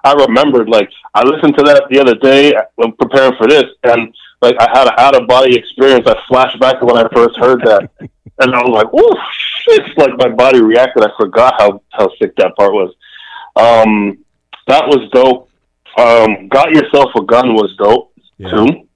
[0.05, 4.13] I remembered, like, I listened to that the other day when preparing for this, and
[4.43, 6.05] like I had an out of body experience.
[6.07, 7.89] I flashed back to when I first heard that,
[8.39, 9.15] and I was like, "Oh
[9.63, 11.03] shit!" Like my body reacted.
[11.03, 12.93] I forgot how how sick that part was.
[13.55, 14.17] Um,
[14.67, 15.49] that was dope.
[15.97, 18.49] Um, Got yourself a gun was dope Yeah.
[18.49, 18.87] too,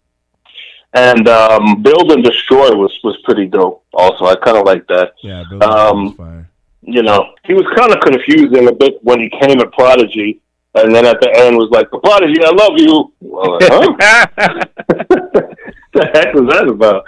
[0.94, 3.84] and um, Build and Destroy was was pretty dope.
[3.94, 5.14] Also, I kind of like that.
[5.24, 5.44] Yeah.
[5.50, 6.50] Bill Um, fire.
[6.82, 10.40] You know, he was kind of confusing a bit when he came at Prodigy,
[10.84, 14.26] and then at the end was like, "Prodigy, I love you." Well, huh?
[15.94, 17.04] the heck was that about?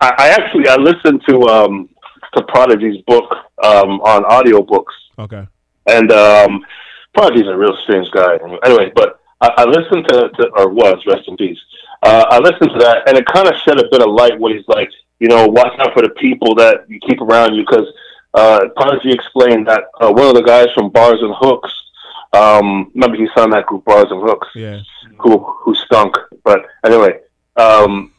[0.00, 1.88] I, I actually I listened to um
[2.34, 3.30] to Prodigy's book
[3.62, 5.46] um on audiobooks Okay.
[5.86, 6.64] and um
[7.14, 8.38] Prodigy's a real strange guy.
[8.64, 11.58] Anyway, but I, I listened to, to or was rest in peace.
[12.02, 14.54] Uh, I listened to that and it kind of shed a bit of light when
[14.54, 17.86] he's like, you know, watch out for the people that you keep around you because
[18.34, 21.72] uh, Prodigy explained that uh, one of the guys from Bars and Hooks.
[22.36, 24.80] Um, remember he signed that group Bars and Hooks Yeah.
[25.18, 26.16] who who stunk.
[26.44, 27.20] But anyway,
[27.56, 28.12] um,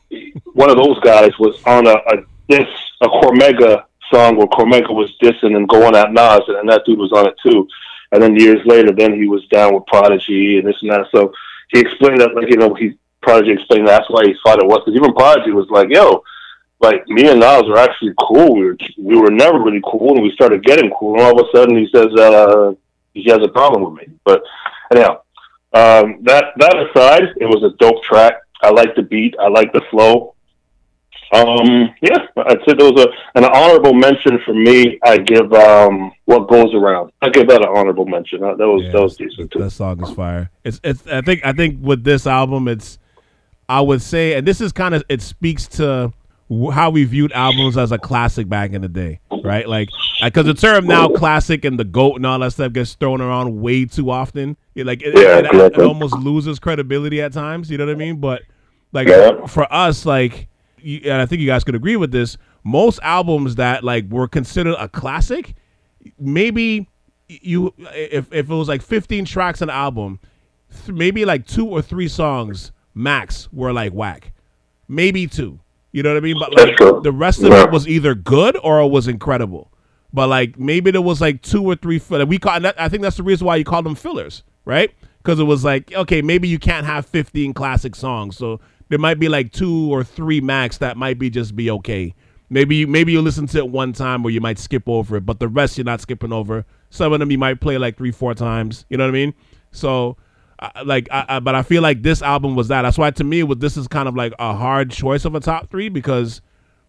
[0.54, 2.16] one of those guys was on a, a
[2.50, 2.68] diss
[3.02, 7.12] a Cormega song where Cormega was dissing and going at Nas, and that dude was
[7.12, 7.68] on it too.
[8.12, 11.08] And then years later, then he was down with Prodigy and this and that.
[11.12, 11.34] So
[11.72, 14.82] he explained that, like you know, he Prodigy explained that's why he thought it was
[14.86, 16.24] because even Prodigy was like, "Yo,
[16.80, 18.56] like me and Nas were actually cool.
[18.56, 21.16] We were we were never really cool, and we started getting cool.
[21.16, 22.72] And all of a sudden, he says uh,
[23.24, 24.14] he has a problem with me.
[24.24, 24.42] But
[24.92, 25.22] anyhow,
[25.74, 28.36] um, that that aside, it was a dope track.
[28.62, 29.36] I like the beat.
[29.40, 30.34] I like the flow.
[31.34, 34.98] Um, yeah, I'd say there was a an honorable mention for me.
[35.04, 37.12] I give um, what goes around.
[37.22, 38.42] I give that an honorable mention.
[38.42, 39.60] That, that was Yeah, that was decent too.
[39.60, 40.50] That song is fire.
[40.64, 41.06] It's it's.
[41.08, 42.98] I think I think with this album, it's.
[43.70, 46.14] I would say, and this is kind of it speaks to
[46.72, 49.68] how we viewed albums as a classic back in the day, right?
[49.68, 49.90] Like,
[50.24, 53.62] because the term now classic and the goat and all that stuff gets thrown around
[53.62, 54.58] way too often.
[54.76, 57.70] It, like, it, Yeah, it, it, almost loses credibility at times.
[57.70, 58.20] You know what I mean?
[58.20, 58.42] But
[58.94, 59.46] like Yeah.
[59.46, 60.48] for us, like,
[60.80, 62.38] you, and I think you guys could agree with this.
[62.64, 65.54] Most albums that like were considered a classic,
[66.20, 66.88] maybe
[67.30, 70.20] you if if it was like 15 tracks an album,
[70.86, 74.34] th- maybe like two or three songs max were like whack,
[74.88, 75.60] maybe two.
[75.92, 76.38] You know what I mean?
[76.40, 77.64] But like the rest of Yeah.
[77.66, 79.72] it was either good or it was incredible.
[80.14, 82.00] But like maybe there was like two or three.
[82.00, 82.66] fill- We call.
[82.66, 84.92] I think that's the reason why you call them fillers, right?
[85.18, 89.20] Because it was like okay, maybe you can't have 15 classic songs, so there might
[89.20, 92.14] be like two or three max that might be just be okay.
[92.50, 95.26] Maybe you maybe you listen to it one time or you might skip over it,
[95.26, 96.66] but the rest you're not skipping over.
[96.90, 98.86] Some of them you might play like three, four times.
[98.90, 99.34] You know what I mean?
[99.72, 100.16] So,
[100.58, 102.84] I like, I, I, but I feel like this album was that.
[102.84, 105.42] That's why to me, with this is kind of like a hard choice of a
[105.42, 106.40] top three because,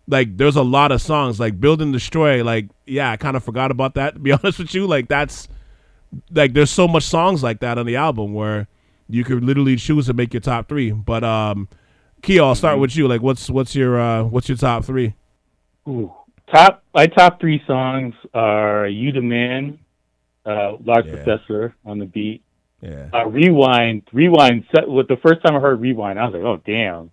[0.08, 3.44] like, there's a lot of songs like "Build and Destroy." Like, yeah, I kind of
[3.44, 4.14] forgot about that.
[4.14, 5.48] To be honest with you, like that's
[6.32, 8.66] like there's so much songs like that on the album where
[9.08, 10.90] you could literally choose to make your top three.
[10.90, 11.68] But um,
[12.22, 13.06] Keo, I'll start with you.
[13.08, 15.14] Like, what's what's your uh, what's your top three?
[15.88, 16.12] Ooh.
[16.50, 19.78] Top my top three songs are "You the Man,"
[20.46, 21.14] uh, "Large Yeah.
[21.16, 22.42] Professor" on the beat.
[22.80, 24.64] Yeah, Uh, rewind, rewind.
[24.74, 27.10] set- With the first time I heard rewind, I was like, "Oh damn,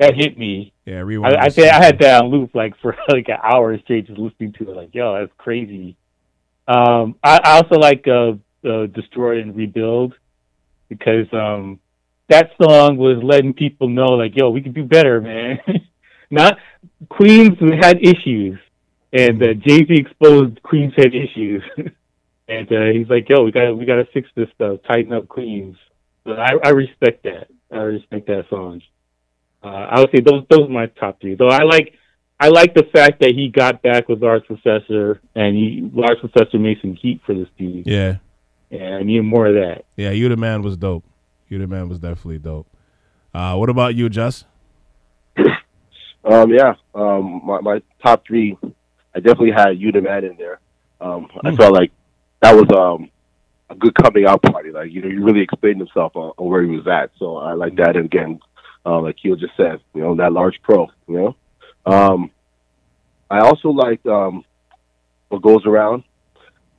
[0.00, 1.00] that hit me." yeah.
[1.00, 1.36] Rewind.
[1.36, 4.52] I, I I had that on loop like for like an hour straight, just listening
[4.54, 4.76] to it.
[4.76, 5.96] Like, yo, that's crazy.
[6.66, 8.32] Um, I, I also like uh,
[8.68, 10.14] uh, "Destroy and Rebuild"
[10.88, 11.80] because um,
[12.28, 15.58] that song was letting people know, like, yo, we can do better, man.
[16.30, 16.58] Not
[17.08, 18.58] Queens had issues,
[19.12, 21.62] and uh, Jay Z exposed Queens had issues,
[22.48, 25.26] and uh, he's like, yo, we got we got to fix this stuff, tighten up
[25.26, 25.76] Queens.
[26.24, 27.48] So I, I respect that.
[27.72, 28.82] I respect that song.
[29.62, 31.34] Uh, I would say those those are my top three.
[31.34, 31.94] Though I like
[32.38, 36.58] I like the fact that he got back with Large Professor and he Large Professor
[36.58, 37.86] made some heat for this dude.
[37.86, 38.16] Yeah,
[38.70, 39.84] And I need more of that.
[39.96, 40.10] yeah.
[40.10, 41.04] You the man was dope.
[41.48, 42.66] You the man was definitely dope.
[43.34, 44.46] Uh, what about you, Just?
[46.22, 48.56] Um, yeah, um, my, my top three,
[49.14, 50.60] I definitely had You the Man in there.
[51.00, 51.56] Um, I Hmm.
[51.56, 51.92] felt like
[52.42, 53.10] that was um,
[53.70, 54.70] a good coming out party.
[54.70, 57.10] Like, you know, he really explained himself on, on where he was at.
[57.18, 57.96] So I like that.
[57.96, 58.38] And again,
[58.86, 61.36] uh, like Keo just said, you know, that large pro, you know.
[61.86, 62.30] Um,
[63.30, 64.44] I also liked um,
[65.28, 66.04] What Goes Around.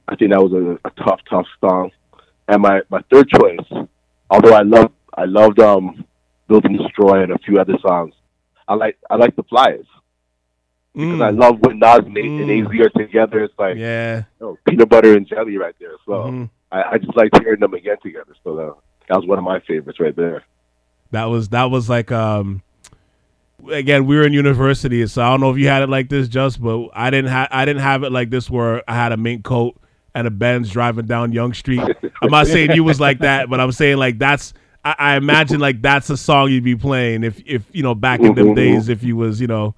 [0.08, 1.92] I think that was a, a tough, tough song.
[2.48, 3.88] And my, my third choice,
[4.30, 6.06] although I love I loved um,
[6.48, 8.14] Build and Destroy and a few other songs,
[8.68, 9.86] I like I like the Flyest
[10.94, 12.42] because I love when Nas and, Mm.
[12.68, 13.44] and AZ are together.
[13.46, 14.24] It's like yeah.
[14.40, 15.96] you know, peanut butter and jelly right there.
[16.06, 16.50] So Mhm.
[16.72, 18.36] I, I just like hearing them again together.
[18.44, 18.76] So that,
[19.08, 20.44] that was one of my favorites right there.
[21.12, 22.62] That was that was like um
[23.72, 26.28] again we were in university so I don't know if you had it like this
[26.28, 29.18] just but I didn't have I didn't have it like this where I had a
[29.18, 29.78] mink coat
[30.16, 31.82] and a Benz driving down Yonge Street.
[32.22, 35.60] I'm not saying you was like that, but I'm saying like that's I, I imagine
[35.60, 38.56] like that's a song you'd be playing if if you know back in them Mhm.
[38.56, 39.76] days if you was you know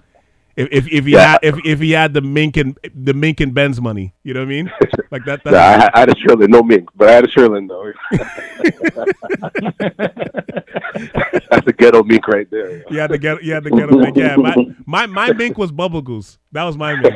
[0.56, 1.32] if if, if he Yeah.
[1.32, 4.42] had if, if he had the mink and the mink and Benz money, you know
[4.42, 4.72] what I mean?
[5.12, 5.42] Like that.
[5.46, 7.92] Yeah, I, had- I had a shearling, no mink, but I had a shearling though.
[11.52, 12.84] That's a ghetto mink right there.
[12.92, 14.18] You had to get you had to get a mink.
[14.18, 14.56] Yeah, my,
[14.88, 16.40] my my mink was Bubble Goose.
[16.52, 17.14] That was my mink.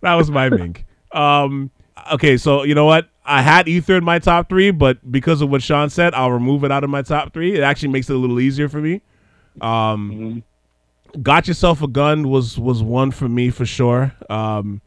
[0.00, 0.84] that was my mink.
[1.12, 1.70] Um,
[2.12, 3.08] okay, so you know what?
[3.24, 6.64] I had Ether in my top three, but because of what Sean said, I'll remove
[6.64, 7.54] it out of my top three.
[7.54, 9.02] It actually makes it a little easier for me.
[9.60, 10.42] Um,
[11.22, 14.14] Got yourself a gun was was one for me for sure.
[14.28, 14.82] Um,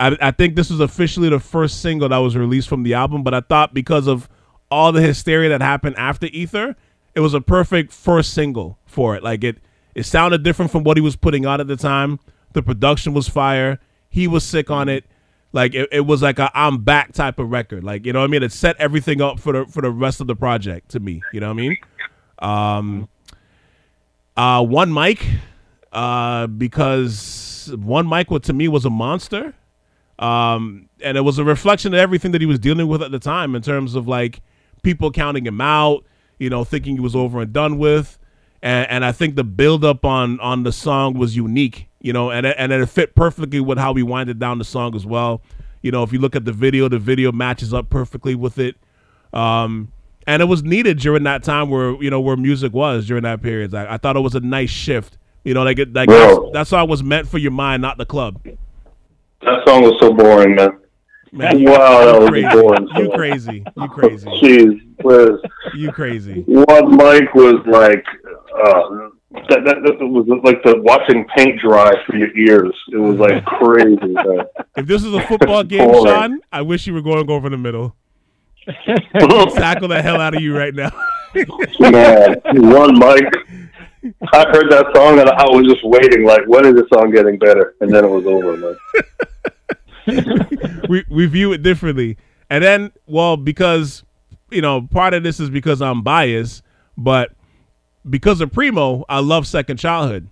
[0.00, 3.22] I, I think this was officially the first single that was released from the album,
[3.22, 4.28] but I thought because of
[4.70, 6.74] all the hysteria that happened after Ether,
[7.14, 9.22] it was a perfect first single for it.
[9.22, 9.58] Like it,
[9.94, 12.18] it sounded different from what he was putting out at the time.
[12.52, 13.78] The production was fire.
[14.08, 15.04] He was sick on it.
[15.52, 17.84] Like it, it was like a I'm back type of record.
[17.84, 18.42] Like you know what I mean.
[18.42, 21.22] It set everything up for the for the rest of the project to me.
[21.32, 21.76] You know what I mean.
[22.38, 23.08] Um,
[24.36, 25.24] uh, one mic,
[25.92, 29.54] uh, because one mic to me was a monster.
[30.18, 33.18] Um, and it was a reflection of everything that he was dealing with at the
[33.18, 34.40] time in terms of like
[34.82, 36.04] people counting him out,
[36.38, 38.18] you know, thinking he was over and done with.
[38.62, 42.30] And, and I think the build up on on the song was unique, you know,
[42.30, 45.40] and it- and it fit perfectly with how we winded down the song as well.
[45.82, 48.76] You know, if you look at the video, the video matches up perfectly with it.
[49.32, 49.88] Um,
[50.26, 53.42] and it was needed during that time where you know where music was during that
[53.42, 53.74] period.
[53.74, 55.16] I, I thought it was a nice shift.
[55.44, 56.50] You know, like it, like Bro.
[56.52, 58.40] that, song was meant for your mind, not the club.
[58.44, 60.78] That song was so boring, man.
[61.32, 62.48] Man, Wow, that you was crazy.
[62.60, 62.88] boring.
[62.96, 63.64] You crazy.
[63.76, 64.26] You crazy.
[64.42, 65.38] Jeez,
[65.74, 66.44] You crazy.
[66.46, 68.04] one mic was like
[68.64, 69.08] uh,
[69.48, 72.74] that, that, that was like the watching paint dry for your ears.
[72.92, 73.98] It was like crazy.
[74.00, 74.46] man.
[74.76, 77.96] If this is a football game, Sean, I wish you were going over the middle.
[78.86, 80.90] Tackle the hell out of you right now.
[81.80, 83.24] Man, one Mic.
[84.32, 87.38] I heard that song and I was just waiting, like, when is this song getting
[87.38, 87.74] better?
[87.80, 88.56] And then it was over,
[90.06, 90.86] man.
[90.88, 92.18] we we view it differently.
[92.50, 94.04] And then, well, because
[94.50, 96.62] you know, part of this is because I'm biased,
[96.96, 97.32] but
[98.08, 100.28] because of Primo, I love Second Childhood.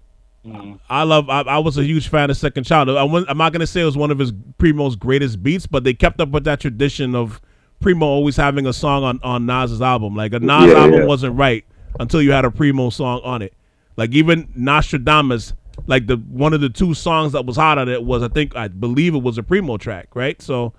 [0.47, 0.75] Mm-hmm.
[0.89, 1.29] I love.
[1.29, 2.97] I, I was a huge fan of Second Childhood.
[2.97, 5.85] I wouldn't- I'm not gonna say it was one of his Primo's greatest beats, but
[5.85, 7.41] they kept up with that tradition of
[7.81, 10.17] Primo always having a song on on Nas's album.
[10.17, 11.05] Like a Nas Yeah, album yeah.
[11.07, 11.65] wasn't right
[11.99, 13.53] until you had a Primo song on it.
[13.97, 15.53] Like even Nastradamus,
[15.87, 18.57] like the one of the two songs that was hot on it was I think
[18.57, 20.41] I believe it was a Primo track, right?
[20.41, 20.73] So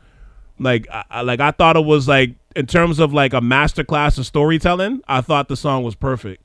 [0.60, 4.18] like I, I- like I thought it was like in terms of like a masterclass
[4.18, 6.44] of storytelling, I thought the song was perfect.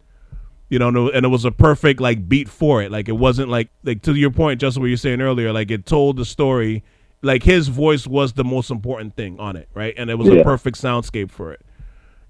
[0.69, 2.91] You know, no- and it was a perfect like beat for it.
[2.91, 5.53] Like it wasn't like like to your point, just what you were saying earlier.
[5.53, 6.83] Like it told the story.
[7.23, 9.95] Like his voice was the most important thing on it, right?
[9.97, 11.61] And it was a perfect soundscape for it.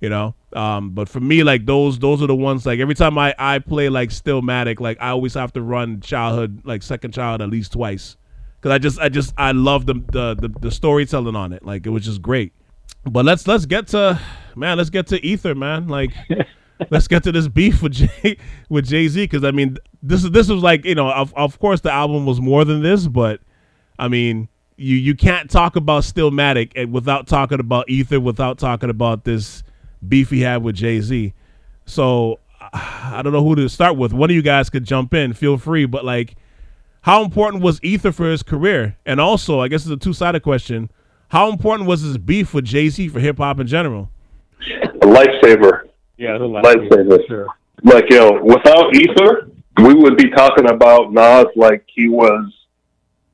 [0.00, 2.66] You know, um, but for me, like those those are the ones.
[2.66, 6.60] Like every time I I play like Stillmatic, like I always have to run Childhood,
[6.64, 8.16] like Second Child, at least twice,
[8.60, 11.64] because I just I just I love the, the the the storytelling on it.
[11.64, 12.52] Like it was just great.
[13.04, 14.20] But let's let's get to
[14.54, 15.88] man, let's get to Ether, man.
[15.88, 16.12] Like
[16.90, 20.30] let's get to this beef with Jay with Jay Z because I mean this is
[20.30, 23.40] this was like you know of of course the album was more than this, but
[23.98, 28.90] I mean you you can't talk about Stillmatic and without talking about Ether, without talking
[28.90, 29.62] about this
[30.06, 31.32] beef he had with Jay Z.
[31.86, 32.40] So
[32.72, 34.12] I don't know who to start with.
[34.12, 35.32] One of you guys could jump in.
[35.32, 36.36] Feel free, but like,
[37.02, 38.96] how important was Ether for his career?
[39.06, 40.90] And also, I guess it's a two sided question.
[41.28, 44.10] How important was his beef with Jay Z for hip hop in general?
[44.60, 45.85] A lifesaver.
[46.16, 47.26] Yeah, the Lifesaver.
[47.26, 47.46] Sure.
[47.82, 49.50] Like, yo, without Ether,
[49.82, 52.52] we would be talking about Nas like he was,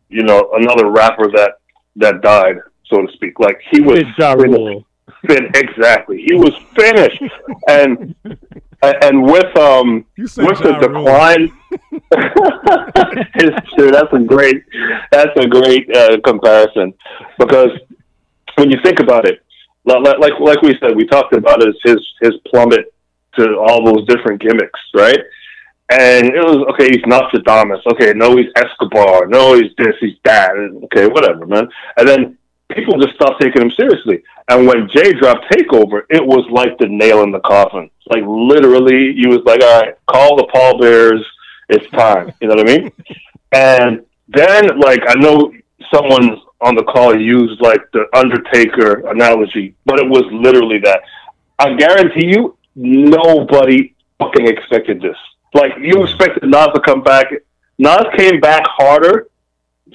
[0.09, 1.59] you know, another rapper that
[1.97, 2.57] that died,
[2.87, 3.39] so to speak.
[3.39, 6.25] Like he was Ja fin- exactly.
[6.27, 7.23] He was finished,
[7.69, 8.15] and
[8.83, 11.53] and with um with the decline.
[13.77, 13.91] true.
[13.91, 14.65] That's a great.
[15.11, 16.95] That's a great uh, comparison
[17.39, 17.71] because
[18.57, 19.43] when you think about it,
[19.85, 22.93] like like we said, we talked about his his his plummet
[23.37, 25.21] to all those different gimmicks, right?
[25.91, 26.89] And it was okay.
[26.89, 27.83] He's not Nastradamus.
[27.93, 29.27] Okay, no, he's Escobar.
[29.27, 29.97] No, he's this.
[30.01, 30.53] He's that.
[30.85, 31.69] Okay, whatever, man.
[31.97, 32.39] And then
[32.75, 34.23] people just stopped taking him seriously.
[34.49, 37.91] And when Jay dropped Takeover, it was like the nail in the coffin.
[38.07, 41.25] Like literally, he was like, "All right, call the pallbearers.
[41.69, 42.93] It's time." You know what I mean?
[43.55, 45.53] And then, like, I know
[45.93, 51.03] someone on the call used like the Undertaker analogy, but it was literally that.
[51.59, 55.17] I guarantee you, nobody fucking expected this.
[55.55, 57.27] Like, you expected Nas to come back.
[57.79, 59.29] Nas came back harder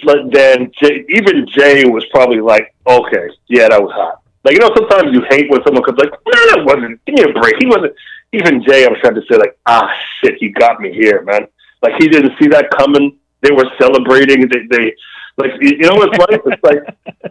[0.06, 4.22] than Jay, even Jay was probably like, okay, yeah, that was hot.
[4.44, 7.24] Like, you know, sometimes you hate when someone comes like, no, that wasn't, give me
[7.24, 7.56] a break.
[7.60, 7.94] He wasn't,
[8.34, 11.48] even Jay, I was trying to say, like, ah, shit, you got me here, man.
[11.82, 13.18] Like, he didn't see that coming.
[13.42, 14.48] They were celebrating.
[14.48, 14.96] They, they
[15.38, 16.40] like, you know what's funny?
[16.46, 16.80] It's like,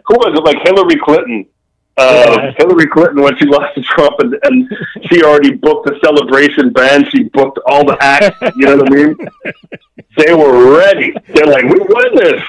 [0.05, 0.43] who was it?
[0.43, 1.45] Like Hillary Clinton.
[1.97, 2.51] Uh, Yeah.
[2.57, 4.69] Hillary Clinton, when she lost to Trump, and, and
[5.09, 7.07] she already booked the celebration band.
[7.11, 8.37] She booked all the acts.
[8.55, 9.15] You know what I mean?
[10.17, 11.13] They were ready.
[11.27, 12.41] They're like, we won this.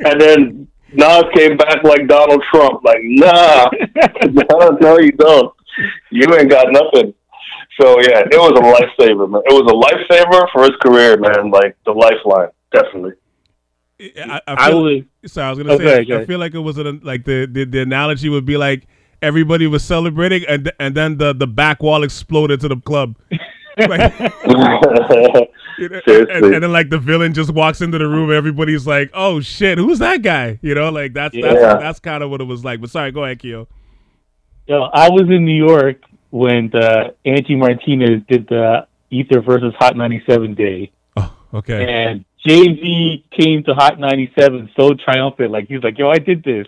[0.00, 3.68] And then Nas came back like Donald Trump, like, nah,
[4.30, 5.52] no, no, you don't.
[6.10, 7.12] You ain't got nothing.
[7.78, 9.42] So yeah, it was a lifesaver, man.
[9.44, 11.50] It was a lifesaver for his career, man.
[11.50, 13.12] Like the lifeline, definitely.
[14.02, 15.08] I, I, I feel, would.
[15.26, 17.64] so I was gonna Okay, say, I feel like it was an, like the, the
[17.64, 18.86] the analogy would be like
[19.20, 23.16] everybody was celebrating and and then the the back wall exploded to the club.
[23.78, 24.12] Like,
[25.78, 29.10] you know, and, and then like the villain just walks into the room, everybody's like,
[29.14, 31.54] "Oh shit, who's that guy?" You know, like that's Yeah.
[31.54, 32.82] that's that's kind of what it was like.
[32.82, 33.68] But sorry, go ahead, Keo.
[34.66, 39.96] Yo, I was in New York when the Angie Martinez did the Ether versus Hot
[39.96, 40.92] 97 day.
[41.16, 41.86] Oh, okay.
[42.10, 45.50] And Jay Z came to Hot 97 so triumphant.
[45.50, 46.66] Like, he was like, yo, I did this.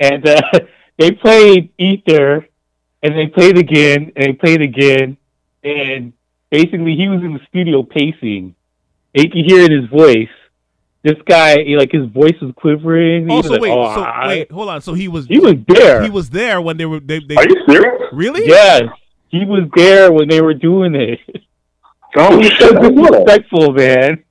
[0.00, 0.40] And uh,
[0.98, 2.46] they played Ether,
[3.02, 5.16] and they played again, and they played again.
[5.64, 6.12] And
[6.50, 8.54] basically, he was in the studio pacing.
[9.14, 10.28] And you could hear in his voice.
[11.02, 13.28] This guy, he, like, his voice was quivering.
[13.28, 14.80] He was Also, like, wait, "Oh, so I-" wait, hold on.
[14.80, 16.02] So he was He was there.
[16.02, 18.02] he was there when they were they, they Are you serious?
[18.12, 18.84] really Yes,
[19.28, 21.18] he was there when they were doing it.
[22.16, 22.60] Oh He's shit!
[22.70, 24.23] so I didn't know disrespectful, man.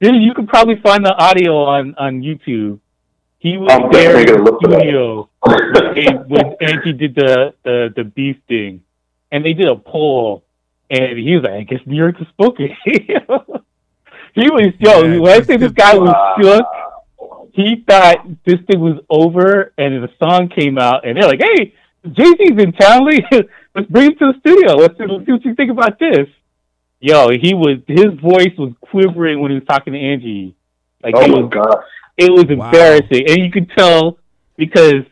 [0.00, 2.80] Dude, you could probably find the audio on on YouTube.
[3.38, 4.80] He was I'm there definitely in the look for that.
[4.80, 8.82] studio when, when Angie did the, the the beef thing,
[9.32, 10.44] and they did a poll,
[10.90, 15.02] and he was like, "I guess New York is spoken." he was yo.
[15.04, 16.66] Yeah, when I this- say this this- guy was shook,
[17.54, 21.74] he thought this thing was over, and the song came out, and they're like, "Hey,
[22.12, 23.06] Jay Z's in town.
[23.74, 24.76] Let's bring him to the studio.
[24.76, 26.28] Let's, let's see what you think about this."
[27.00, 30.54] Yo, he was his voice was quivering when he was talking to Angie.
[31.02, 31.84] Like Oh it my was god!
[32.16, 32.66] it was Wow.
[32.66, 34.18] embarrassing, and you could tell
[34.56, 35.04] because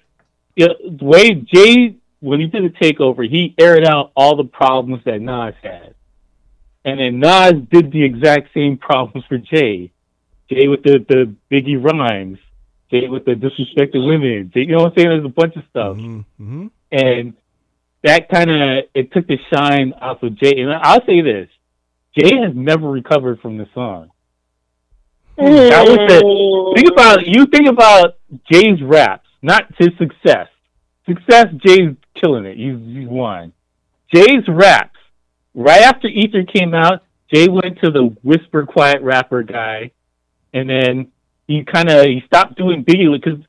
[0.57, 4.45] you know, the way Jay when he did the takeover, he aired out all the
[4.45, 5.95] problems that Nas had,
[6.87, 9.93] and then Nas did the exact same problems for Jay.
[10.51, 12.39] Jay with the the Biggie rhymes,
[12.91, 14.51] Jay with the disrespected women.
[14.55, 15.09] Jay, you know what I'm saying?
[15.11, 16.70] There's a bunch of stuff, Mhm, mhm.
[16.91, 17.35] and
[18.03, 20.55] that kind of it took the shine off of Jay.
[20.61, 21.49] And I'll say this:
[22.16, 24.10] Jay has never recovered from the song.
[25.36, 28.18] That was the think about you think about
[28.50, 30.48] Jay's raps, not his success.
[31.06, 32.56] Success, Jay's killing it.
[32.56, 33.52] He's, he's won.
[34.14, 34.98] Jay's raps.
[35.54, 39.90] Right after Ether came out, Jay went to the whisper quiet rapper guy,
[40.52, 41.12] and then
[41.46, 43.40] he kind of he stopped doing Biggie because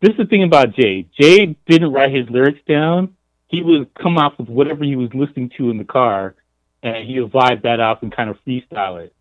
[0.00, 1.06] this is the thing about Jay.
[1.20, 3.14] Jay didn't write his lyrics down.
[3.48, 6.34] He would come off with whatever he was listening to in the car,
[6.82, 9.14] and he vibe that off and kind of freestyle it.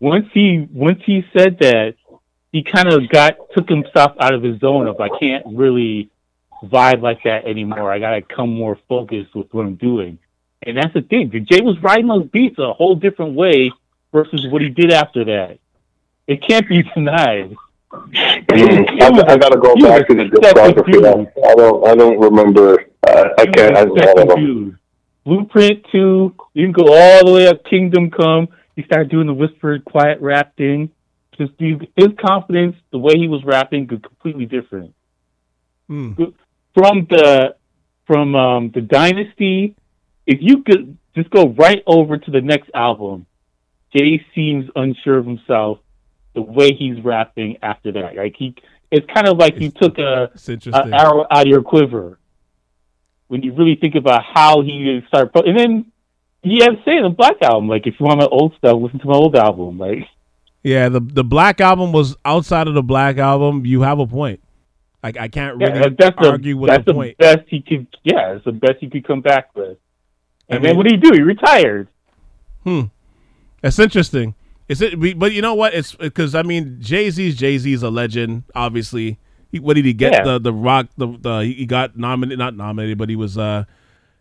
[0.00, 1.94] Once he once he said that,
[2.50, 6.10] he kind of got took himself out of his zone of I can't really
[6.62, 7.92] vibe like that anymore.
[7.92, 10.18] I gotta come more focused with what I'm doing.
[10.64, 11.30] And that's the thing.
[11.48, 13.72] Jay was riding those beats a whole different way
[14.12, 15.58] versus what he did after that.
[16.26, 17.56] It can't be denied.
[17.92, 21.04] Mm, I, I gotta go back to the discography.
[21.04, 21.88] I, I don't.
[21.88, 22.86] I don't remember.
[23.06, 23.76] Uh, I can't.
[23.76, 24.74] I don't know.
[25.24, 26.34] Blueprint two.
[26.54, 27.64] You can go all the way up.
[27.64, 28.48] Kingdom Come.
[28.76, 30.90] He started doing the whispered, quiet rap thing.
[31.38, 34.94] Just his confidence, the way he was rapping, was completely different.
[35.88, 36.12] Hmm.
[36.74, 37.56] From the
[38.06, 39.76] from um, the Dynasty,
[40.26, 43.26] if you could just go right over to the next album,
[43.94, 45.78] Jay seems unsure of himself.
[46.34, 48.54] The way he's rapping after that, like he,
[48.90, 52.18] it's kind of like you took a, a arrow out of your quiver.
[53.32, 55.86] When you really think about how he started, pro- and then
[56.42, 58.98] he had to say the Black album, like if you want my old stuff, listen
[58.98, 59.78] to my old album.
[59.78, 60.00] Like
[60.62, 63.64] yeah, the the Black album was outside of the Black album.
[63.64, 64.40] You have a point.
[65.02, 67.16] Like I can't yeah, really that's the argue with that's the the point.
[67.16, 67.86] best he could.
[68.04, 69.78] Yeah, it's the best he could come back with.
[70.50, 71.14] I And mean- then what did he do?
[71.14, 71.88] He retired.
[72.64, 72.82] Hmm.
[73.62, 74.34] that's interesting.
[74.68, 75.18] Is it?
[75.18, 75.72] But you know what?
[75.74, 78.44] It's because I mean, Jay Z's Jay Z's a legend.
[78.54, 79.18] Obviously,
[79.52, 80.12] he, what did he get?
[80.12, 80.24] Yeah.
[80.24, 80.88] The the rock.
[80.96, 83.64] The, the he got nominated, not nominated, but he was uh,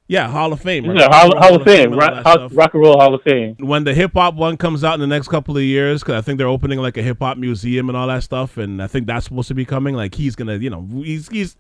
[0.08, 0.86] yeah, Hall of Fame.
[0.88, 0.98] right?
[0.98, 3.56] Yeah, Hall, Hall of Fame, rock, Hall- rock and roll Hall of Fame.
[3.60, 6.22] when the hip hop one comes out in the next couple of years, because I
[6.22, 9.08] think they're opening like a hip hop museum and all that stuff, and I think
[9.08, 9.96] that's supposed to be coming.
[9.96, 11.56] Like he's gonna, you know, he's he's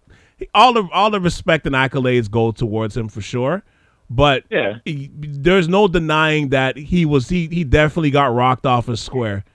[0.53, 3.63] all the all the respect and accolades go towards him for sure.
[4.09, 4.80] But Yeah.
[4.84, 9.45] he- there's no denying that he was he he definitely got rocked off his square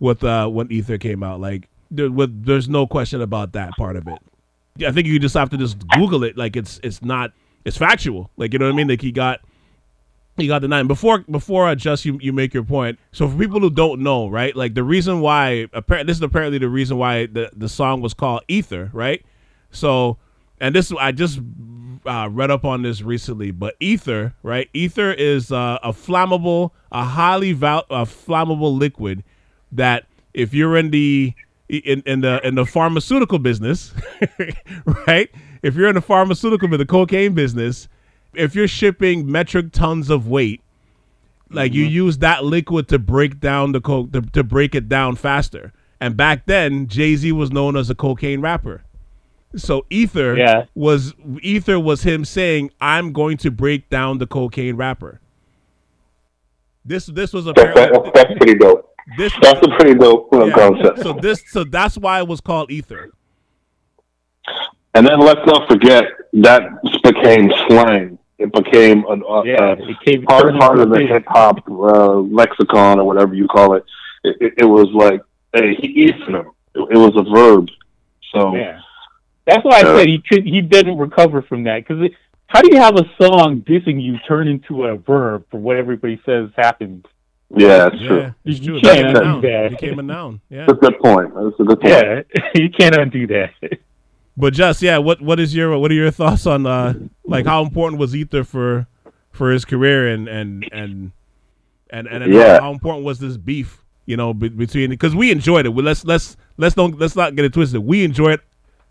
[0.00, 1.40] with uh when Ether came out.
[1.40, 4.18] Like there, with there's no question about that part of it.
[4.86, 6.36] I think you just have to just Google it.
[6.36, 7.32] Like it's it's not
[7.64, 8.30] it's factual.
[8.36, 8.88] Like you know what I mean.
[8.88, 9.40] Like he got
[10.36, 12.98] he got the nine before before uh, just you you make your point.
[13.12, 14.56] So for people who don't know, right?
[14.56, 18.14] Like the reason why apparently this is apparently the reason why the the song was
[18.14, 19.24] called Ether, right?
[19.70, 20.18] So
[20.60, 21.40] and this I just
[22.06, 24.68] uh, read up on this recently, but ether, right?
[24.72, 29.22] Ether is uh, a flammable, a highly val- a flammable liquid
[29.70, 31.34] that if you're in the
[31.78, 33.94] in, in the in the pharmaceutical business,
[35.06, 35.30] right?
[35.62, 37.88] If you're in the pharmaceutical the cocaine business,
[38.34, 40.60] if you're shipping metric tons of weight,
[41.50, 41.94] like you mm-hmm.
[41.94, 45.72] use that liquid to break down the coke to, to break it down faster.
[46.00, 48.82] And back then, Jay Z was known as a cocaine rapper.
[49.54, 50.64] So Ether Yeah.
[50.74, 55.20] was Ether was him saying, "I'm going to break down the cocaine rapper."
[56.84, 58.91] This this was apparently that's, that's pretty dope.
[59.16, 60.54] This That's a pretty dope uh, yeah.
[60.54, 61.00] concept.
[61.00, 63.10] So this so that's why it was called Ether.
[64.94, 66.62] And then let's not forget that
[67.02, 68.18] became slang.
[68.38, 72.14] It became an, uh, Yeah, uh, it came part, part of the hip hop uh,
[72.14, 73.84] lexicon or whatever you call it.
[74.24, 75.22] It, it, it was like,
[75.52, 76.50] hey, he eating him.
[76.74, 77.68] It, it was a verb.
[78.32, 78.80] So Yeah,
[79.46, 80.44] that's why I said he could.
[80.44, 82.10] He didn't recover from that because
[82.46, 86.20] how do you have a song dissing you turn into a verb for what everybody
[86.26, 87.06] says happened?
[87.56, 88.34] Yeah, that's Yeah, true.
[88.44, 88.80] it's You true.
[88.80, 89.40] can't became a undo noun.
[89.42, 89.64] that.
[89.66, 90.40] It became a noun.
[90.50, 90.66] Yeah.
[90.66, 91.34] That's a good point.
[91.34, 91.92] That's a good point.
[91.92, 92.22] Yeah,
[92.54, 93.50] you can't undo that.
[94.36, 96.94] But just yeah, what what is your what are your thoughts on uh
[97.24, 98.86] like how important was Ether for
[99.30, 101.12] for his career and and and
[101.90, 102.54] and and, and Yeah.
[102.54, 105.70] how, how important was this beef you know be, between because we enjoyed it.
[105.70, 107.80] Well, let's let's let's don't let's not get it twisted.
[107.82, 108.40] We enjoyed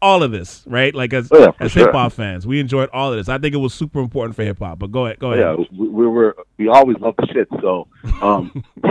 [0.02, 0.94] all of this, right?
[0.94, 1.86] Like as Oh, yeah, as sure.
[1.86, 3.30] hip hop fans, we enjoyed all of this.
[3.30, 4.80] I think it was super important for hip hop.
[4.80, 5.58] But go ahead, go ahead.
[5.60, 7.48] yeah, we, we were we always love the shit.
[7.62, 7.88] So,
[8.22, 8.64] um,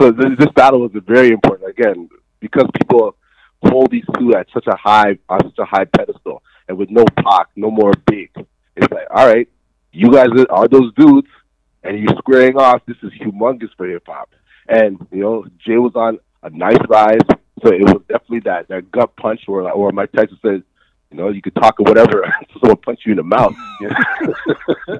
[0.00, 2.08] so this, this battle was very important again
[2.40, 3.16] because people
[3.64, 7.04] hold these two at such a high on such a high pedestal, and with no
[7.16, 8.30] Pac, no more Big.
[8.76, 9.48] It's like, all right,
[9.92, 11.28] you guys are, are those dudes,
[11.82, 12.82] and you're squaring off.
[12.86, 14.30] This is humongous for hip hop,
[14.68, 17.20] and you know Jay was on a nice rise,
[17.62, 20.60] so it was definitely that that gut punch, or or Mike Tyson says,
[21.10, 22.22] You know, you could talk or whatever,
[22.60, 23.54] someone punch you in the mouth.
[23.80, 23.88] you
[24.88, 24.98] know?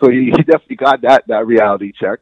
[0.00, 2.18] so he, he definitely got that that reality check.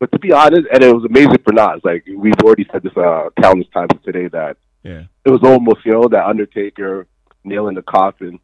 [0.00, 1.80] But to be honest, and it was amazing for Nas.
[1.84, 5.04] Like we've already said this uh, countless times today that Yeah.
[5.24, 7.06] it was almost you know that Undertaker
[7.44, 8.38] nail in the coffin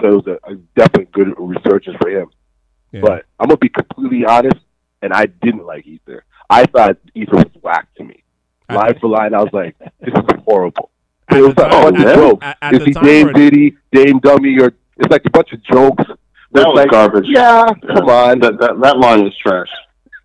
[0.00, 2.30] So it was a, a definitely good resurgence for him.
[2.92, 3.00] Yeah.
[3.02, 4.56] But I'm gonna be completely honest,
[5.02, 6.24] and I didn't like Ether.
[6.48, 8.23] I thought Ether was whack to me.
[8.68, 10.90] At Line for line, I was like, this is horrible.
[11.28, 12.46] At it was the like a time- bunch of jokes.
[12.46, 15.52] at- at Is he time Dame or- Diddy, Dame Dummy, or it's like a bunch
[15.52, 16.04] of jokes.
[16.52, 17.24] That was like, garbage.
[17.28, 18.38] Yeah, come on.
[18.40, 19.68] That that that line is trash.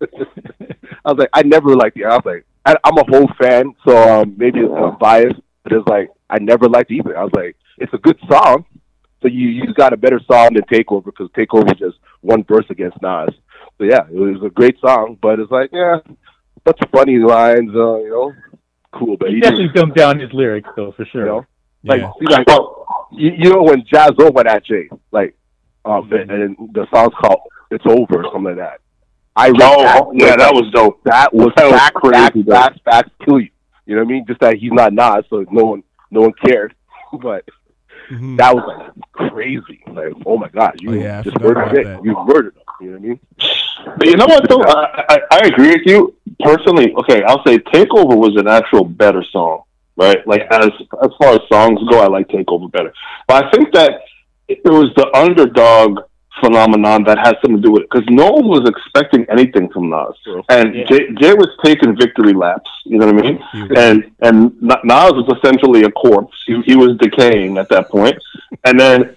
[1.04, 2.04] I was like, I never liked the.
[2.04, 5.72] I was like, I, I'm a whole fan, so um, maybe it's uh, biased, but
[5.72, 7.16] it's like I never liked either.
[7.18, 8.64] I was like, it's a good song,
[9.22, 12.66] so you you got a better song than Takeover because Takeover is just one verse
[12.70, 13.30] against Nas.
[13.78, 15.98] So yeah, it was a great song, but it's like yeah,
[16.64, 18.32] bunch of funny lines, uh, you know,
[18.92, 21.26] cool, but He he definitely didn't, dumbed down his lyrics though, for you sure.
[21.26, 21.46] know,
[21.84, 22.10] like yeah.
[22.18, 22.46] see, like
[23.12, 25.36] you, you know when Jazz went at Jay, like
[25.84, 27.40] um, and, and the song's called
[27.70, 28.80] "It's Over" or something like that.
[29.36, 31.02] I read that, Oh, yeah, that was dope.
[31.04, 32.52] that was That was facts, crazy, facts, though.
[32.52, 33.48] facts, facts kill you.
[33.86, 34.26] You know what I mean?
[34.26, 36.74] Just that he's not Nas, so no one, no one cared.
[37.20, 37.44] But
[38.10, 38.36] Mhm.
[38.38, 39.82] that was like crazy.
[39.86, 41.84] Like, oh my god, you Oh, yeah, I just murdered about it.
[41.84, 42.04] that.
[42.04, 42.62] You murdered him.
[42.80, 43.20] You know what I mean?
[43.98, 44.62] But you know what though?
[44.62, 46.94] I, I, I agree with you personally.
[47.00, 49.62] Okay, I'll say Takeover was an actual better song,
[49.96, 50.26] right?
[50.26, 50.70] Like as
[51.02, 52.92] as far as songs go, I like Takeover better.
[53.26, 54.02] But I think that
[54.48, 56.00] it was the underdog
[56.40, 59.90] phenomenon that has something to do with it because no one was expecting anything from
[59.90, 60.42] Nas, True.
[60.48, 60.84] and Yeah.
[60.84, 62.70] Jay, Jay was taking victory laps.
[62.84, 63.38] You know what I mean?
[63.76, 66.36] And and Nas was essentially a corpse.
[66.46, 68.16] He, he was decaying at that point.
[68.64, 69.14] And then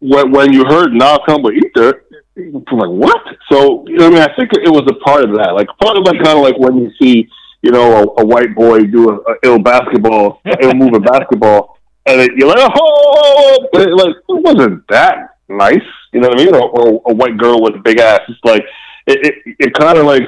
[0.00, 2.04] when when you heard Nas come with Ether,
[2.36, 3.22] were like what?
[3.50, 5.54] So you know, I mean, I think it was a part of that.
[5.54, 7.28] Like part of that, kind of like when you see
[7.62, 11.78] you know a, a white boy do a, a ill basketball, a ill moving basketball,
[12.06, 15.82] and it, you're like oh, it, like it wasn't that nice.
[16.12, 16.54] You know what I mean?
[16.54, 18.20] Or, or a white girl with a big ass.
[18.28, 18.64] It's like
[19.06, 20.22] it it, it kind of like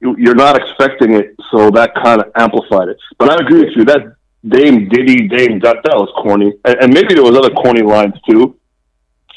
[0.00, 2.96] you- you're not expecting it, so that kind of amplified it.
[3.18, 3.84] But I agree with you.
[3.84, 4.16] That
[4.48, 8.14] Dame Diddy, Dame that that was corny, and, and maybe there was other corny lines
[8.28, 8.56] too.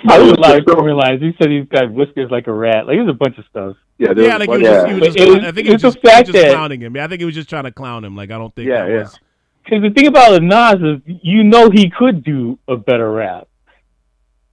[0.03, 1.91] I But it was was a lot just of so- realize he said he's got
[1.91, 2.85] whiskers like a rat.
[2.87, 3.77] Like there's a bunch of stuff.
[3.97, 5.71] Yeah, Yeah, like a he was, just, he was just it I think it he
[5.73, 6.95] was was just, the he was fact just that- clowning him.
[6.95, 8.15] Yeah, I think he was just trying to clown him.
[8.15, 8.99] Like I don't think Yeah, that yeah.
[9.03, 9.19] was.
[9.63, 13.47] Because the thing about Nas is, you know, he could do a better rap.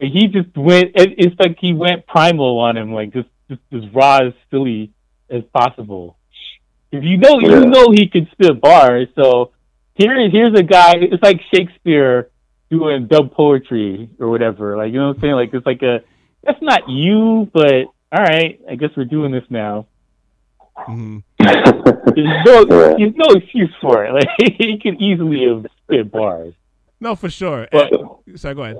[0.00, 0.92] And He just went.
[0.94, 4.92] It, it's like he went primal on him, like just just as raw as silly
[5.28, 6.16] as possible.
[6.92, 7.60] If you know, Yeah.
[7.60, 9.08] you know, he could spit bars.
[9.14, 9.50] So
[9.94, 10.94] here, here's a guy.
[10.96, 12.30] It's like Shakespeare
[12.72, 14.76] doing dub poetry or whatever.
[14.76, 15.34] Like you know what I'm saying?
[15.34, 16.00] Like it's like a.
[16.44, 18.60] That's not you, but all right.
[18.68, 19.86] I guess we're doing this now.
[20.88, 21.22] mhm.
[21.38, 22.64] There's no,
[22.98, 24.12] there's no excuse for it.
[24.18, 26.54] Like he could easily have spit bars.
[27.00, 27.68] No, for sure.
[27.70, 28.76] But- And- so go ahead.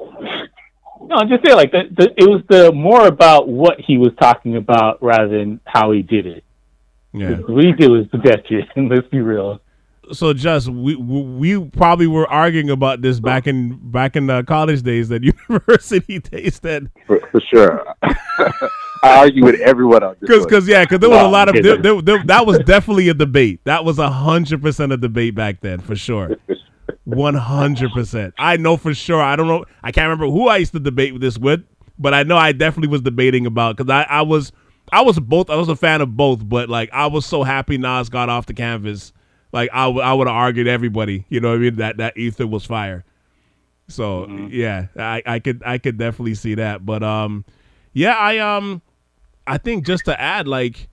[1.05, 4.13] No, I'm just saying, like the, the, it was the more about what he was
[4.21, 6.45] talking about rather than how he did it.
[7.13, 7.37] Yeah.
[7.39, 8.69] What he did was pedestrian.
[8.89, 9.61] Let's be real.
[10.13, 11.23] So just we we
[11.57, 16.19] we probably were arguing about this back in back in the college days that university
[16.19, 17.85] days that for, for sure.
[19.05, 20.29] I argue with everyone on this.
[20.29, 23.09] because because yeah because there was a lot of there, there, there- that was definitely
[23.09, 23.61] a debate.
[23.65, 26.37] That was a hundred percent a debate back then for sure.
[27.05, 28.35] One hundred percent.
[28.39, 29.21] I know for sure.
[29.21, 29.65] I don't know.
[29.83, 31.65] I can't remember who I used to debate this with
[31.99, 34.53] but I know I definitely was debating about because I I was
[34.91, 37.79] I was both I was a fan of both but like I was so happy
[37.79, 39.13] Nas got off the canvas
[39.53, 42.17] like I would I would have argued everybody you know what I mean that that
[42.17, 43.05] Ether was fire
[43.89, 47.45] so yeah I I could I could definitely see that but um
[47.93, 48.83] yeah I um
[49.47, 50.89] I think just to add, like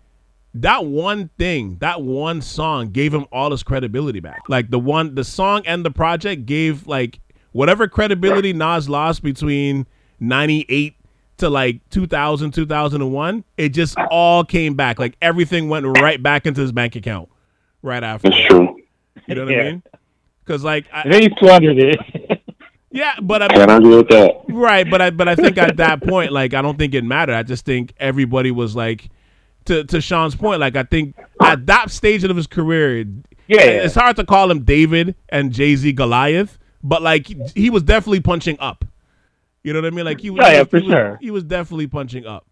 [0.54, 4.42] that one thing, that one song gave him all his credibility back.
[4.48, 7.20] Like the one, the song and the project gave like
[7.52, 9.88] whatever credibility Nas lost between
[10.20, 10.96] '98
[11.38, 13.44] to like 2000, 2001.
[13.58, 15.00] It just all came back.
[15.00, 17.30] Like everything went right back into his bank account
[17.82, 18.30] right after.
[18.30, 18.78] That's true.
[19.28, 19.60] You know what Yeah.
[19.62, 19.84] I mean?
[20.46, 22.42] Because like, And I, then he squandered it.
[22.92, 24.42] yeah, but I mean, Can't argue with that.
[24.50, 27.36] Right, but I but I think at that point, like I don't think it mattered.
[27.36, 29.10] I just think everybody was like,
[29.66, 33.06] to to Sean's point, like I think at that stage of his career,
[33.48, 37.70] Yeah, it's hard to call him David and Jay Z Goliath, but like he, he
[37.70, 38.86] was definitely punching up.
[39.62, 40.06] You know what I mean?
[40.06, 41.18] Like he was, oh, Yeah, yeah, for he was- sure.
[41.22, 42.46] he was definitely punching up.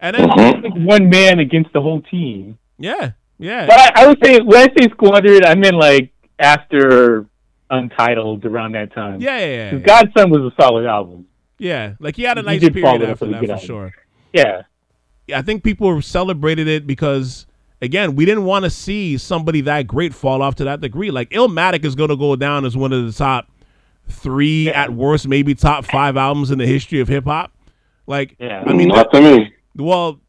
[0.00, 2.58] And then like one man against the whole team.
[2.78, 7.26] yeah, yeah, But I, I would say when I say squandered, I meant like after
[7.70, 9.20] Untitled around that time.
[9.20, 9.86] yeah, yeah, yeah, 'Cause yeah.
[9.86, 11.26] God's Son was a solid album.
[11.58, 13.58] Yeah, Like he had a nice period after that for album.
[13.58, 13.92] sure.
[14.32, 14.62] Yeah.
[15.34, 17.46] I think people celebrated it because
[17.80, 21.10] again, we didn't want to see somebody that great fall off to that degree.
[21.10, 23.48] Like Illmatic is going to go down as one of the top
[24.08, 24.82] three, Yeah.
[24.82, 27.52] at worst, maybe top five albums in the history of hip hop.
[28.06, 28.62] Like, Yeah.
[28.66, 29.54] I mean, not to me.
[29.76, 30.20] well,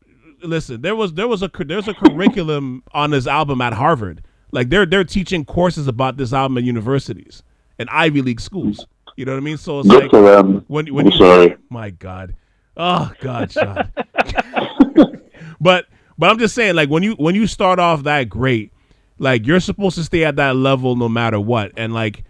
[0.50, 4.24] listen, there was there was a there's a curriculum on this album at Harvard.
[4.52, 7.44] Like they're they're teaching courses about this album at universities
[7.80, 8.86] and Ivy League schools.
[9.18, 9.58] You know what I mean?
[9.58, 10.64] So it's Good like for them.
[10.68, 11.58] when when I'm you sorry.
[11.70, 12.36] my God,
[12.78, 13.92] oh God, Sean.
[15.60, 15.86] but
[16.18, 18.72] but I'm just saying, like when you when you start off that great,
[19.20, 22.24] like you're supposed to stay at that level no matter what, and like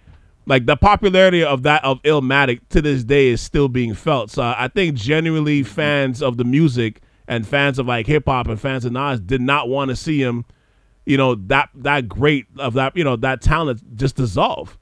[0.47, 4.29] like the popularity of that of Illmatic to this day is still being felt.
[4.31, 8.59] So I think genuinely fans of the music and fans of like hip hop and
[8.59, 10.45] fans of Nas did not want to see him,
[11.05, 14.77] you know, that that great of that you know that talent just dissolve.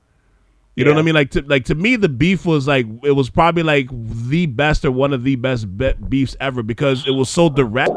[0.76, 1.14] You know what I mean?
[1.14, 4.84] Like to like to me, the beef was like it was probably like the best
[4.84, 7.92] or one of the best be- beefs ever because it was so direct.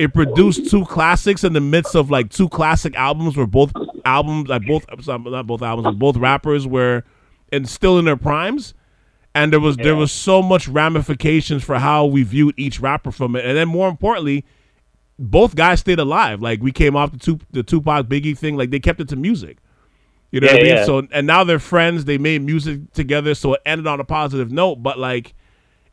[0.00, 3.72] It produced two classics in the midst of like two classic albums where both
[4.04, 7.04] albums, like both not both albums, but both rappers were
[7.52, 8.74] and still in their primes.
[9.42, 13.36] And there was there was so much ramifications for how we viewed each rapper from
[13.36, 14.44] it, and then more importantly,
[15.18, 16.42] both guys stayed alive.
[16.42, 19.16] Like we came off the two the Tupac Biggie thing, like they kept it to
[19.16, 19.58] music.
[20.30, 20.66] You know what I mean?
[20.66, 20.84] yeah.
[20.84, 22.04] So and now they're friends.
[22.04, 24.76] They made music together, so it ended on a positive note.
[24.76, 25.34] But like,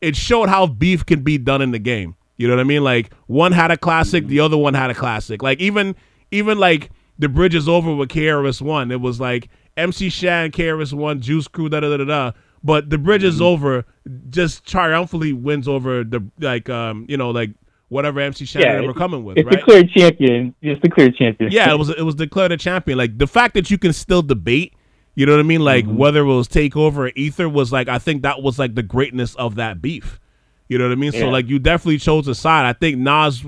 [0.01, 2.15] it showed how beef can be done in the game.
[2.37, 2.83] You know what I mean?
[2.83, 5.41] Like one had a classic, the other one had a classic.
[5.41, 5.95] Like even
[6.31, 8.91] even like the bridge is over with KRS One.
[8.91, 12.31] It was like MC Shan, KRS One, Juice Crew, da da da da da.
[12.65, 13.85] But the bridge is over,
[14.31, 17.51] just triumphantly wins over the like um you know like
[17.89, 19.63] whatever MC Shan Yeah, were coming with, It's right?
[19.63, 20.55] clear champion.
[20.63, 21.51] It's clear champion.
[21.51, 22.97] yeah, it was it was declared a champion.
[22.97, 24.73] Like the fact that you can still debate,
[25.13, 25.61] you know what I mean?
[25.61, 28.83] Like whether it was Takeover or Ether was like I think that was like the
[28.83, 30.19] greatness of that beef.
[30.67, 31.11] You know what I mean?
[31.11, 32.65] So like you definitely chose a side.
[32.65, 33.45] I think Nas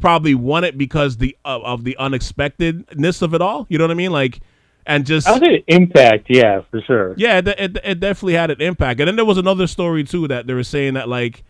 [0.00, 3.66] probably won it because the of, of the unexpectedness of it all.
[3.68, 4.10] You know what I mean?
[4.10, 4.40] Like
[4.88, 6.26] and just I would say impact.
[6.28, 7.14] Yeah, for sure.
[7.16, 8.98] yeah, it, it, it definitely had an impact.
[8.98, 11.44] And then there was another story too that they were saying that like,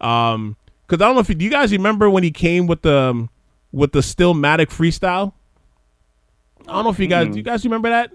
[0.00, 0.56] um,
[0.86, 2.96] because I don't know if you, do you guys remember when he came with the
[2.96, 3.30] um,
[3.72, 5.34] with the Stillmatic freestyle.
[6.66, 8.12] I don't know if you guys, do you guys remember that?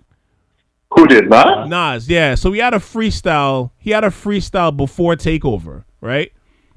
[0.92, 1.68] Who did not?
[1.70, 2.36] Nas, yeah.
[2.36, 3.72] So he had a freestyle.
[3.80, 6.32] He had a freestyle before Takeover, right?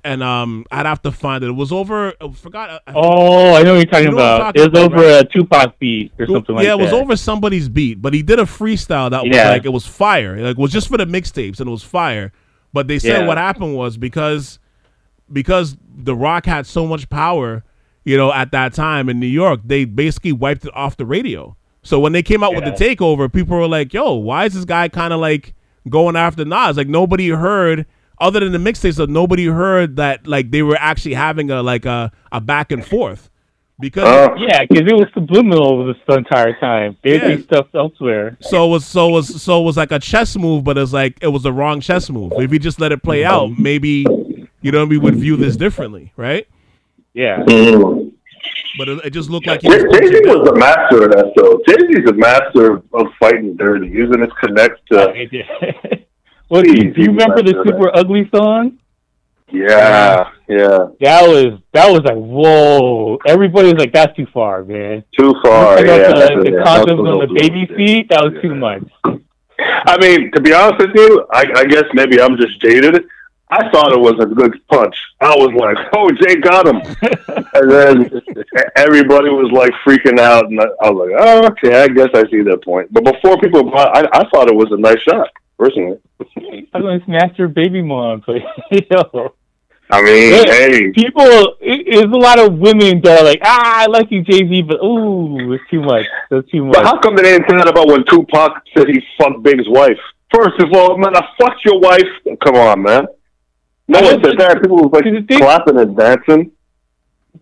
[0.06, 1.48] And um, I'd have to find it.
[1.48, 2.14] It was over.
[2.20, 2.82] I forgot.
[2.86, 4.38] I- Oh, I know what you're talking You know about.
[4.54, 5.24] talking It was about, over right?
[5.24, 6.68] a Tupac beat or something like that.
[6.68, 9.72] yeah, it was over somebody's beat, but he did a freestyle that was like it
[9.72, 10.36] was fire.
[10.40, 12.32] Like it was just for the mixtapes and it was fire.
[12.72, 13.26] But they said Yeah.
[13.26, 14.58] what happened was because
[15.32, 17.64] because The Roc had so much power,
[18.04, 21.56] you know, at that time in New York, they basically wiped it off the radio.
[21.82, 24.64] So when they came out with the takeover, people were like, "Yo, why is this
[24.64, 25.54] guy kind of like
[25.88, 27.86] going after Nas?" Like nobody heard
[28.18, 31.84] other than the mixtapes, that nobody heard that like they were actually having a like
[31.86, 33.30] a, a back and forth
[33.78, 36.96] because Uh, Yeah, because it was subliminal this entire time.
[37.02, 37.28] They Yeah.
[37.28, 38.36] did stuff elsewhere.
[38.40, 40.92] So it was so it was so it was like a chess move, but it's
[40.92, 42.32] like it was the wrong chess move.
[42.36, 44.06] If you just let it play out, maybe
[44.62, 46.46] you know we would view this differently, right?
[47.14, 47.42] Yeah.
[47.44, 48.12] mm.
[48.78, 50.44] But it, it just looked like he was Jay Z was down.
[50.44, 51.60] the master of that, though.
[51.66, 55.98] Jay Z's a master of, of fighting dirty, using his connect to.
[56.50, 56.64] Did.
[56.64, 58.78] do you, do you remember the Super Ugly song?
[59.50, 60.88] Yeah, yeah.
[61.00, 63.18] That was that was like whoa!
[63.26, 65.76] Everybody was like, "That's too far, man." Too far.
[65.76, 66.64] Like, yeah, the, the it.
[66.64, 68.82] condoms on the baby feet, that was too much.
[69.58, 73.04] I mean, to be honest with you, I, I guess maybe I'm just jaded.
[73.48, 74.96] I thought it was a good punch.
[75.20, 76.80] I was like, "Oh, Jay got him,"
[77.54, 78.22] and then
[78.74, 82.28] everybody was like freaking out, and I, I was like, "Oh, okay, I guess I
[82.28, 85.98] see that point." But before people, I, I thought it was a nice shot, personally.
[86.74, 88.36] I'm gonna smash your baby mom, but
[88.90, 89.34] yo,
[89.90, 93.86] I mean, hey, people, it, it's a lot of women that are like, "Ah, I
[93.86, 96.04] like you, Jay Z," but ooh, it's too much.
[96.30, 96.74] That's too much.
[96.74, 99.98] but how come they didn't say that about when Tupac said he fucked Big's wife?
[100.34, 102.02] First of all, man, I fucked your wife.
[102.44, 103.06] Come on, man.
[103.86, 104.60] No one said that.
[104.60, 106.50] People was like thing- clapping and dancing.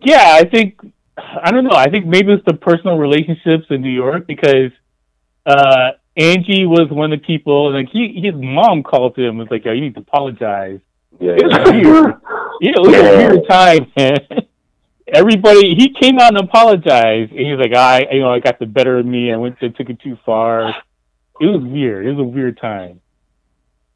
[0.01, 0.79] Yeah, I think
[1.17, 1.75] I don't know.
[1.75, 4.71] I think maybe it's the personal relationships in New York because
[5.47, 9.37] uh Angie was one of the people and like he his mom called him and
[9.39, 10.79] was like, Yo, you need to apologize.
[11.19, 11.33] Yeah.
[11.37, 12.13] It's weird.
[12.61, 12.99] Yeah, it was Yeah.
[13.09, 14.17] a weird time, man.
[15.07, 18.59] Everybody he came out and apologized and he was like, I you know, I got
[18.59, 20.69] the better of me, I went to took it too far.
[21.41, 22.05] It was weird.
[22.05, 23.01] It was a weird time.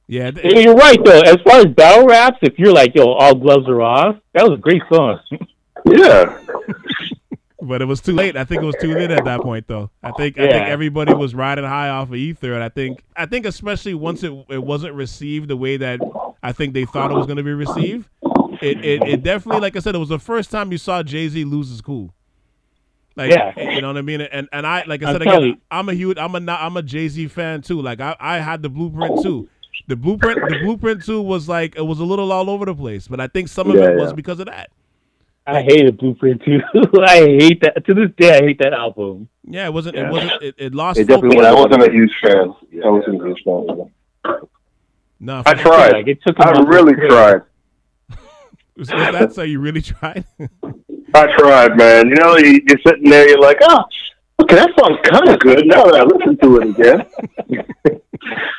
[0.07, 3.11] Yeah, th- And you're right though, as far as battle raps, if you're like, yo,
[3.13, 5.19] all gloves are off, that was a great song.
[5.85, 6.37] yeah.
[7.61, 8.37] But it was too late.
[8.37, 9.89] I think it was too late at that point, though.
[10.03, 13.25] I think I think everybody was riding high off of Ether, and I think I
[13.25, 15.99] think especially once it it wasn't received the way that
[16.43, 18.07] I think they thought it was going to be received.
[18.61, 21.27] It, it it definitely, like I said, it was the first time you saw Jay
[21.29, 22.13] Z lose his cool.
[23.15, 23.53] Like, Yeah.
[23.57, 24.21] you know what I mean?
[24.21, 25.55] And and I like I said again, you.
[25.71, 27.81] I'm a huge, I'm a I'm a Jay Z fan too.
[27.81, 29.49] Like I I had the blueprint too.
[29.87, 33.07] The blueprint, the blueprint too was like it was a little all over the place,
[33.07, 34.15] but I think some of Yeah, it was yeah.
[34.15, 34.69] because of that.
[35.55, 36.59] I hated Blueprint too.
[37.01, 38.37] I hate that to this day.
[38.37, 39.29] I hate that album.
[39.43, 39.97] Yeah, it wasn't.
[39.97, 40.41] It wasn't.
[40.41, 40.99] It, it lost.
[40.99, 41.47] It definitely focus.
[41.47, 42.53] I wasn't a huge fan.
[42.83, 43.91] I wasn't a huge fan.
[45.19, 45.93] No, I tried.
[45.93, 47.41] Like it took I really tried.
[48.79, 49.41] Was, was that so?
[49.43, 50.23] You really tried?
[51.13, 52.07] I tried, man.
[52.07, 53.83] You know, you, you're sitting there, you're like, oh,
[54.41, 58.01] okay, that sounds kind of good now that I listen to it again.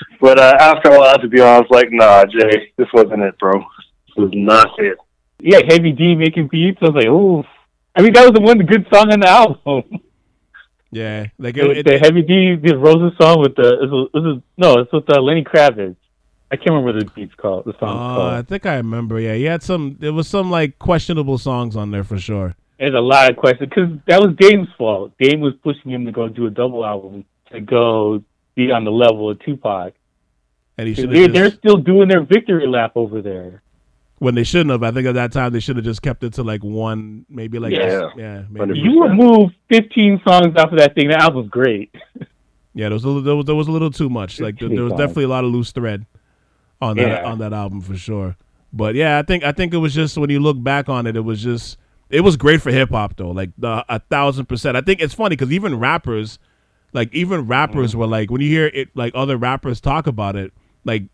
[0.20, 3.52] but uh, after a while, to be honest, like, nah, Jay, this wasn't it, bro.
[3.60, 4.98] This was not it.
[5.42, 6.78] Yeah, Heavy D making beats.
[6.82, 7.44] I was like, oh.
[7.96, 10.00] I mean, that was the one good song on the album.
[10.92, 14.18] yeah, like the, it, it, the Heavy D the Rose's song with the is it-
[14.18, 15.96] is it- no, it's with uh, Lenny Kravitz.
[16.52, 17.64] I can't remember the beat's called.
[17.64, 19.20] The song's uh, I think I remember.
[19.20, 19.96] Yeah, he had some.
[20.00, 22.56] There was some like questionable songs on there for sure.
[22.78, 25.12] There's a lot of questions because that was Dame's fault.
[25.18, 28.22] Dame was pushing him to go do a double album to go
[28.56, 29.92] be on the level of Tupac.
[30.78, 33.62] And he should They, have they're still doing their victory lap over there.
[34.20, 34.82] When they shouldn't have.
[34.82, 37.58] I think at that time they should have just kept it to like one, maybe
[37.58, 38.10] like Yeah.
[38.16, 38.74] yeah, maybe.
[38.74, 38.84] 100%.
[38.84, 41.92] You remove 15 songs off of that thing, that album's great.
[42.74, 44.38] Yeah, there was a little, there was, there was a little too much.
[44.38, 46.06] Like there, there was definitely a lot of loose thread
[46.80, 47.30] on that Yeah.
[47.30, 48.36] on that album for sure.
[48.72, 51.16] But yeah, I think I think it was just when you look back on it,
[51.16, 51.76] it was just
[52.10, 54.76] it was great for hip hop though, like the, a thousand percent.
[54.76, 56.38] I think it's funny because even rappers,
[56.92, 60.52] like even rappers were like when you hear it, like other rappers talk about it,
[60.84, 61.04] like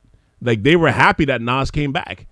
[0.42, 2.26] like they were happy that Nas came back.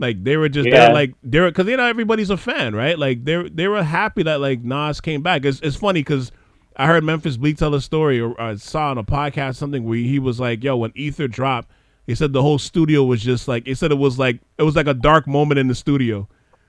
[0.00, 0.88] Like they were just Yeah.
[0.92, 2.98] like they're because you know everybody's a fan, right?
[2.98, 5.44] Like they they were happy that like Nas came back.
[5.44, 6.32] It's it's funny because
[6.76, 9.98] I heard Memphis Bleek tell a story or I saw on a podcast something where
[9.98, 11.70] he was like, "Yo, when Ether dropped,
[12.06, 14.74] he said the whole studio was just like he said it was like it was
[14.74, 16.26] like a dark moment in the studio.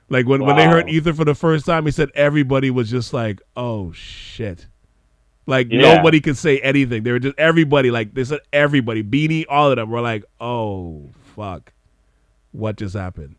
[0.10, 3.14] Like when when they heard Ether for the first time, he said everybody was just
[3.14, 4.68] like, "Oh shit."
[5.48, 5.96] Like Yeah.
[5.96, 7.04] nobody could say anything.
[7.04, 11.10] They were just everybody like they said everybody, Beanie, all of them were like, "Oh
[11.36, 11.72] fuck,
[12.52, 13.36] what just happened?"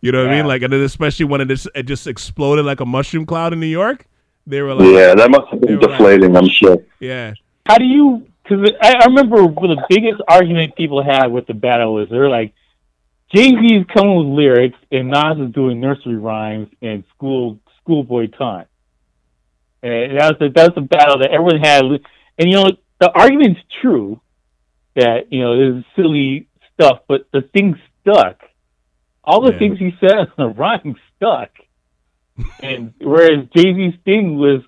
[0.00, 0.46] You know what I mean?
[0.46, 3.58] Like, and then especially when it just, it just exploded like a mushroom cloud in
[3.58, 4.06] New York,
[4.46, 6.78] they were like, Yeah, that must have been were like- deflating, I'm sure.
[7.00, 7.34] "Yeah,
[7.66, 8.24] How do you?
[8.44, 12.30] Because I, I remember one the biggest argument people had with the battle is they're
[12.30, 12.54] like,
[13.34, 18.28] Jay Z is coming with lyrics and Nas is doing nursery rhymes and school schoolboy
[18.28, 18.68] taunt.
[19.82, 21.82] And that's was the, that was the battle that everyone had.
[21.84, 24.20] And you know, the argument's true
[24.96, 28.40] that you know this is silly stuff, but the thing stuck.
[29.24, 29.58] All the Yeah.
[29.58, 31.50] things he said on the rhyme stuck.
[32.62, 34.62] and whereas Jay Z's thing was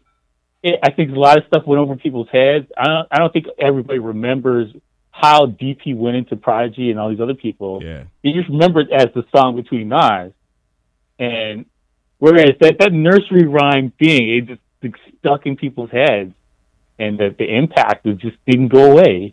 [0.62, 2.66] it, I think a lot of stuff went over people's heads.
[2.76, 4.70] I don't, I don't think everybody remembers
[5.10, 7.82] how deep he went into Prodigy and all these other people.
[7.82, 10.32] yeah." They just remember it as the song between Nas.
[11.18, 11.66] And
[12.18, 16.34] whereas that, that nursery rhyme thing, it just like, stuck in people's heads.
[16.98, 19.32] And that the impact just didn't go away.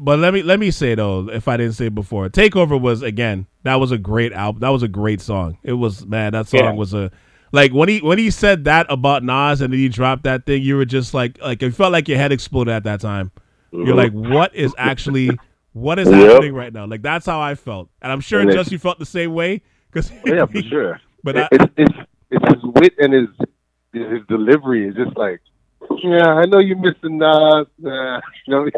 [0.00, 3.02] But let me let me say though, if I didn't say it before, Takeover was
[3.02, 4.60] again that was a great album.
[4.60, 5.58] That was a great song.
[5.64, 6.72] It was man, that song Yeah.
[6.72, 7.10] was a
[7.50, 10.62] like when he when he said that about Nas and then he dropped that thing,
[10.62, 13.32] you were just like like it felt like your head exploded at that time.
[13.72, 14.32] You're like, mm-hmm.
[14.32, 15.30] what is actually
[15.72, 16.30] what is Yep.
[16.30, 16.86] happening right now?
[16.86, 19.62] Like that's how I felt, and I'm sure And Just you felt the same way.
[19.90, 21.00] Cause oh, Yeah, for sure.
[21.24, 21.98] But It- I, it's it's
[22.30, 23.28] it's his wit and his
[23.92, 25.40] his delivery is just like,
[26.02, 27.66] yeah, I know you're missing Nas.
[27.84, 28.62] Uh, you know,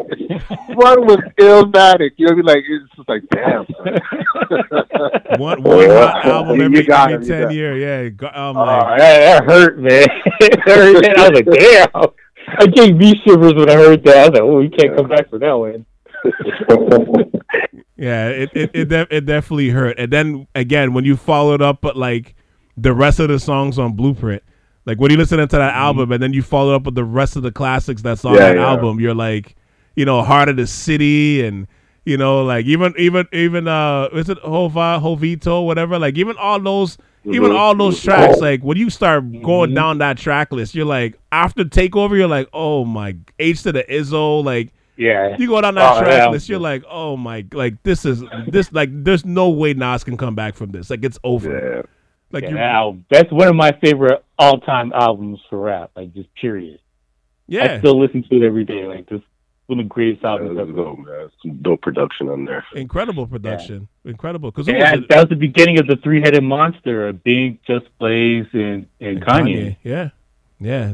[0.75, 2.11] one was illmatic.
[2.17, 2.45] You know, what I mean?
[2.45, 3.65] like it's just like, damn.
[5.39, 7.81] one one hot album You every, got every ten years.
[8.21, 8.27] yeah.
[8.33, 10.07] I'm Oh, like, that, that hurt, man.
[10.39, 11.19] it hurt, man.
[11.19, 12.11] I was like, damn.
[12.57, 14.17] I gave me shivers when I heard that.
[14.17, 15.85] I was like, oh, you can't come back for that one.
[17.97, 19.99] Yeah, it it it, de- it definitely hurt.
[19.99, 22.35] And then again, when you followed up, but like
[22.75, 24.41] the rest of the songs on Blueprint,
[24.85, 27.35] like when you listen to that album, and then you follow up with the rest
[27.35, 28.67] of the classics that's on Yeah, that yeah.
[28.67, 29.55] album, you're like,
[29.95, 31.67] you know, Heart of the City, and
[32.05, 35.99] you know, like even even even uh, is it Hova Hovito, whatever?
[35.99, 36.97] Like even all those.
[37.23, 37.55] Even Mhm.
[37.55, 41.63] all those tracks, like when you start going down that track list, you're like, after
[41.63, 45.37] Takeover, you're like, oh my, H to the Izzo, like Yeah.
[45.37, 46.29] you go down that Oh, track yeah.
[46.29, 50.17] list, you're like, oh my, like this is this like there's no way Nas can
[50.17, 50.89] come back from this.
[50.89, 51.85] Like it's over.
[52.31, 52.37] Yeah.
[52.37, 53.05] Like Yeah, you, that album.
[53.09, 55.91] That's one of my favorite all-time albums for rap.
[55.95, 56.79] Like just period.
[57.47, 57.73] Yeah.
[57.75, 58.85] I still listen to it every day.
[58.87, 59.21] Like this,
[59.67, 60.71] one of the greatest albums was ever.
[60.71, 61.29] dope, man.
[61.41, 62.65] Some dope production on there.
[62.75, 64.51] incredible production, incredible.
[64.51, 68.87] Because Yeah, that was the beginning of the three-headed monster of Big, Just Blaze, and,
[68.99, 69.77] and Kanye.
[69.83, 70.09] yeah,
[70.61, 70.93] yeah,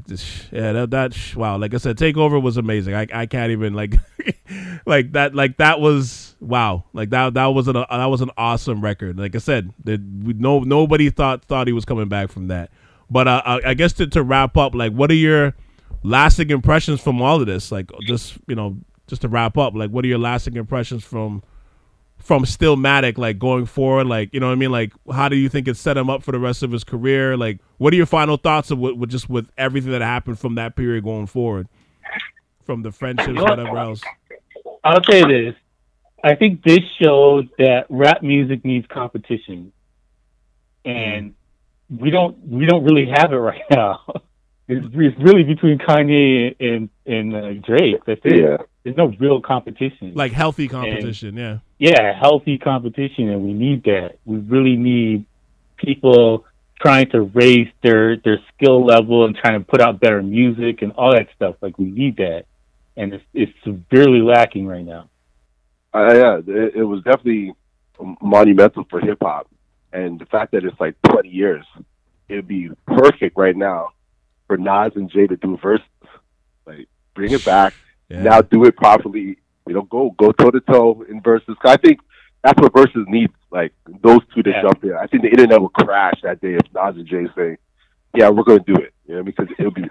[0.51, 0.71] yeah.
[0.71, 1.57] That, that wow.
[1.57, 2.95] Like I said, Takeover was amazing.
[2.95, 3.95] I, I can't even like
[4.85, 5.35] like that.
[5.35, 6.85] Like that was wow.
[6.93, 9.19] Like that that was an that was an awesome record.
[9.19, 12.71] Like I said, that no nobody thought thought he was coming back from that.
[13.09, 15.53] But uh, I, I guess to, to wrap up, like, what are your
[16.03, 17.71] lasting impressions from all of this?
[17.71, 21.43] Like, just you know, just to wrap up, like, what are your lasting impressions from
[22.17, 24.07] from Stillmatic, like going forward?
[24.07, 24.71] Like, you know what I mean?
[24.71, 27.37] Like, how do you think it set him up for the rest of his career?
[27.37, 30.55] Like, what are your final thoughts of what, with just with everything that happened from
[30.55, 31.67] that period going forward,
[32.65, 34.01] from the friendships, whatever else?
[34.83, 35.55] I'll say this:
[36.23, 39.71] I think this showed that rap music needs competition,
[40.83, 41.35] and
[41.89, 44.01] we don't we don't really have it right now.
[44.67, 48.03] It's, it's really between Kanye and and uh, Drake.
[48.05, 48.41] That's it.
[48.41, 48.57] Yeah.
[48.87, 50.13] There's no real competition.
[50.15, 51.57] Like healthy competition, yeah.
[51.77, 54.15] yeah, healthy competition, and we need that.
[54.23, 55.25] We really need
[55.75, 56.45] people
[56.79, 60.93] trying to raise their their skill level and trying to put out better music and
[60.93, 61.55] all that stuff.
[61.59, 62.45] Like we need that,
[62.95, 65.09] and it's it's severely lacking right now.
[65.93, 67.53] Uh, yeah, it, it was definitely
[68.21, 69.49] monumental for hip hop,
[69.91, 71.65] and the fact that it's like 20 years,
[72.29, 73.89] it'd be perfect right now
[74.47, 75.85] for Nas and Jay to do verses.
[76.65, 77.73] Like, bring it back
[78.09, 78.21] Yeah.
[78.23, 79.37] now, do it properly.
[79.67, 81.55] You know, go go toe to toe in verses.
[81.61, 81.99] 'Cause I think
[82.43, 83.31] that's what verses need.
[83.51, 84.61] Like those two to Yeah.
[84.61, 84.93] jump in.
[84.93, 87.57] I think the internet would crash that day if Nas and Jay say,
[88.15, 89.83] "Yeah, we're going to do it." You know, because it'll be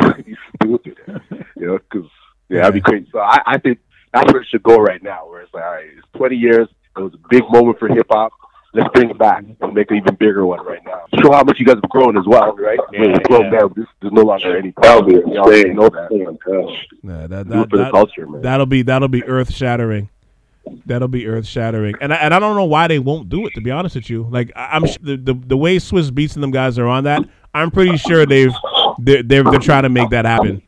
[0.00, 0.96] it'll be stupid.
[1.56, 2.10] You know, because
[2.48, 3.08] yeah, that'd be crazy.
[3.12, 3.78] So I, I think
[4.12, 5.28] that's where it should go right now.
[5.28, 6.68] Where it's like, all right, it's 20 years.
[6.96, 8.32] It was a big moment for hip hop.
[8.74, 11.04] Let's bring it back and make an even bigger one right now.
[11.22, 12.78] Show how much you guys have grown as well, right?
[12.78, 13.60] I mean, Yeah, grown yeah.
[13.60, 13.72] down.
[13.74, 15.32] This, there's no longer any That would be problem.
[15.34, 15.76] You already insane.
[15.76, 16.76] know that.
[17.02, 18.42] Nah, that, Do it that, for the that, culture, man.
[18.42, 20.10] that'll be that'll be earth shattering.
[20.84, 23.54] That'll be earth shattering, and I, and I don't know why they won't do it.
[23.54, 26.34] To be honest with you, like I- I'm sh- the, the the way Swizz Beatz
[26.34, 27.22] and them guys are on that,
[27.54, 28.52] I'm pretty sure they've
[28.98, 30.60] they're they're, they're trying to make that happen.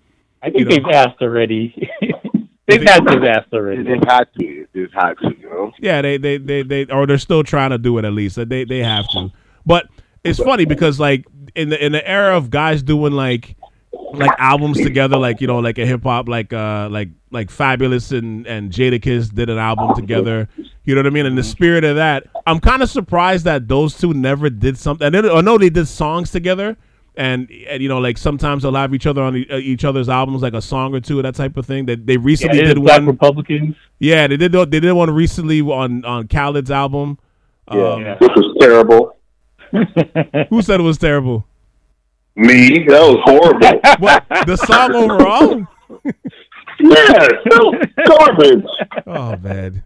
[0.42, 0.70] I think You know.
[0.70, 1.90] they've asked already.
[2.78, 3.82] to have asked already.
[3.82, 4.66] They've had to.
[4.72, 5.36] They've had to.
[5.38, 5.72] You know.
[5.78, 8.36] Yeah, they they they, they or they're still trying to do it at least.
[8.36, 9.30] They they have to.
[9.66, 9.86] But
[10.24, 13.56] it's funny because like in the in the era of guys doing like
[14.12, 18.16] like albums together, like you know, like a hip hop, like uh like like Fabolous
[18.16, 20.48] and and Jadakiss did an album together.
[20.84, 21.26] You know what I mean?
[21.26, 25.14] In the spirit of that, I'm kind of surprised that those two never did something.
[25.14, 26.76] I know they did songs together.
[27.20, 30.08] And, and you know, like sometimes they'll have each other on e- uh, each other's
[30.08, 31.84] albums, like a song or two, that type of thing.
[31.86, 33.06] That they Yeah, recently it is did Black one.
[33.08, 33.76] Republicans.
[33.98, 34.52] Yeah, they did.
[34.52, 37.18] They did one recently on on Khaled's album.
[37.68, 38.14] Um, Yeah.
[38.20, 39.16] This was terrible.
[40.50, 41.46] Who said it was terrible?
[42.36, 43.80] Me, that was horrible.
[43.98, 45.66] What the song overall?
[46.80, 47.72] yeah, still
[48.06, 48.64] garbage.
[49.06, 49.82] Oh man,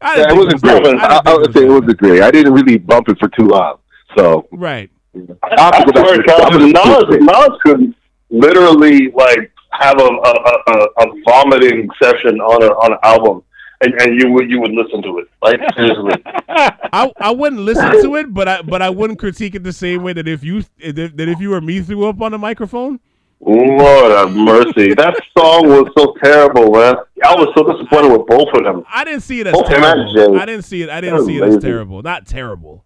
[0.00, 0.98] I Yeah, it wasn't that- great.
[0.98, 2.22] I I, I would say it wasn't great.
[2.22, 3.76] I didn't really bump it for too long.
[4.16, 4.90] So right.
[5.14, 7.94] I I swear, Calvin, Nas, Nas could
[8.30, 13.42] literally like have a a, a, a- a vomiting session on a on an album,
[13.80, 15.28] and, and you would you would listen to it.
[15.42, 16.12] Like seriously,
[16.48, 20.02] I, I wouldn't listen to it, but I but I wouldn't critique it the same
[20.02, 23.00] way that if you that if you were me threw up on the microphone.
[23.40, 26.96] Lord have mercy, that song was so terrible, man.
[27.24, 28.84] I was so disappointed with both of them.
[28.92, 30.36] I didn't see it as Oh, terrible.
[30.36, 30.90] I didn't see it.
[30.90, 32.02] I didn't That see it as terrible.
[32.02, 32.84] Not terrible.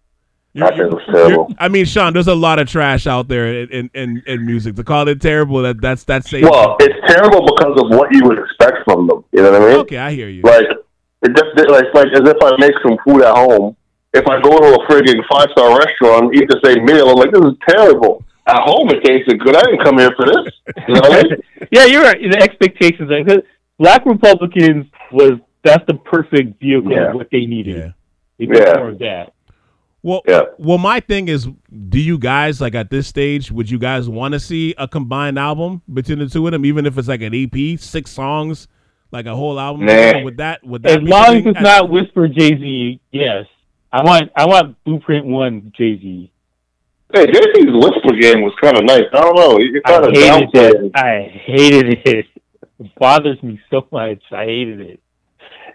[0.55, 1.53] I You're- think it was terrible.
[1.57, 4.75] I mean, Sean, there's a lot of trash out there in, in, in, in music.
[4.75, 8.23] To call it terrible, that that's that's saying Well, it's terrible because of what you
[8.25, 9.23] would expect from them.
[9.31, 9.77] You know what I mean?
[9.79, 9.97] okay.
[9.97, 10.43] I hear you.
[10.43, 10.67] Like
[11.23, 13.75] it just it- like like as if I make some food at home.
[14.15, 17.31] If I go to a frigging five star restaurant, eat the same meal, I'm like,
[17.31, 18.23] this is terrible.
[18.45, 19.55] At home, it tasted good.
[19.55, 20.53] I didn't come here for this.
[20.87, 21.37] You know what I mean?
[21.71, 22.17] yeah, you're right.
[22.21, 23.09] The expectations.
[23.09, 23.41] Are, 'cause
[23.79, 27.09] Black Republicans was that's the perfect vehicle Yeah.
[27.09, 27.75] of what they needed.
[27.75, 28.45] Yeah.
[28.47, 28.73] They Yeah.
[28.77, 29.33] more of that.
[30.03, 30.41] Well, Yeah.
[30.57, 31.47] well, my thing is,
[31.89, 33.51] do you guys like at this stage?
[33.51, 36.85] Would you guys want to see a combined album between the two of them, even
[36.85, 38.67] if it's like an EP, six songs,
[39.11, 39.85] like a whole album?
[39.85, 40.21] Nah.
[40.23, 43.45] Would that would that As long as it's at- not Whisper Jay Z, yes.
[43.93, 46.29] I want I want Blueprint One Jay Z.
[47.13, 49.03] Hey, Jay Z's whisper game was kind of nice.
[49.13, 49.59] I don't know.
[49.59, 50.91] You I of hated downplayed it.
[50.95, 52.25] I hated it.
[52.79, 54.19] It bothers me so much.
[54.31, 54.99] I hated it.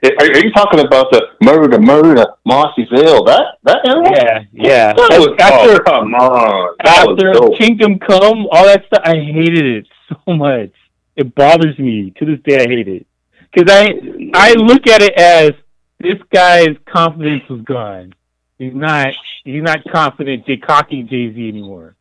[0.04, 3.26] Are, are you talking about the murder, murder, Marcyville?
[3.26, 4.10] That that era?
[4.14, 4.92] Yeah, yeah.
[4.92, 6.76] That was, after oh, come on.
[6.84, 7.56] That after.
[7.56, 10.70] Kingdom Come, all that stuff, I hated it so much.
[11.16, 12.62] It bothers me to this day.
[12.62, 13.06] I hate it
[13.52, 13.90] because I
[14.34, 15.52] I look at it as
[15.98, 18.14] this guy's confidence was gone.
[18.58, 19.08] He's not
[19.44, 21.96] he's not confident, J cocky Jay Z anymore.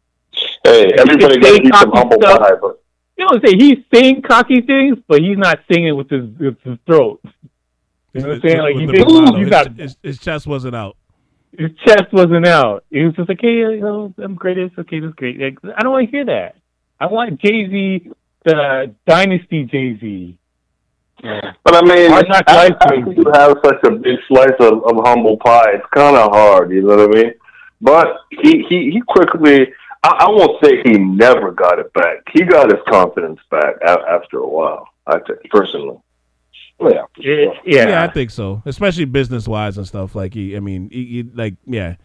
[0.64, 2.40] Hey, everybody got to some humble stuff.
[2.40, 2.82] pie, but
[3.18, 3.60] You know what I'm saying?
[3.60, 7.22] He's saying cocky things, but he's not singing with his with his throat.
[8.18, 8.58] You know what I'm saying?
[8.60, 9.38] Like, with he did- bravado.
[9.38, 10.98] he's his, not- his, his chest wasn't out.
[11.58, 12.84] His chest wasn't out.
[12.92, 14.78] He was just like, "Hey, you know, I'm greatest.
[14.78, 16.56] Okay, that's great." Like, I don't want to hear that.
[17.00, 18.12] I want Jay Z,
[18.44, 20.38] the Dynasty Jay Z.
[21.24, 24.84] But I mean, Hard Knock after, Life after you have such a big slice of,
[24.84, 26.72] of humble pie, it's kind of hard.
[26.72, 27.34] You know what I mean?
[27.82, 29.68] But he he he quickly.
[30.04, 32.18] I, I won't say he never got it back.
[32.34, 34.88] He got his confidence back a, after a while.
[35.08, 35.98] I think personally.
[36.80, 37.04] Yeah.
[37.18, 40.16] Yeah, Yeah, I think so, especially business wise and stuff.
[40.16, 41.96] Like he, I mean, he, he, like yeah,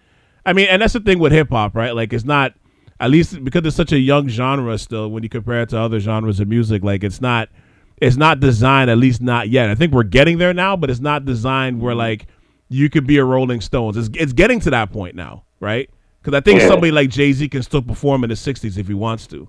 [0.47, 1.95] I mean, and that's the thing with hip hop, right?
[1.95, 2.55] Like it's not
[2.99, 5.11] at least because it's such a young genre still.
[5.11, 7.49] When you compare it to other genres of music, like it's not.
[8.01, 9.71] it's not designed, at least not yet.
[9.71, 11.99] I think we're getting there now, but it's not designed where mm-hmm.
[12.01, 12.27] like
[12.69, 13.97] you could be a Rolling Stones.
[13.97, 15.89] It's it's getting to that point now, right?
[16.21, 16.69] Because I think Yeah.
[16.69, 19.49] somebody like Jay Z can still perform in the '60s if he wants to.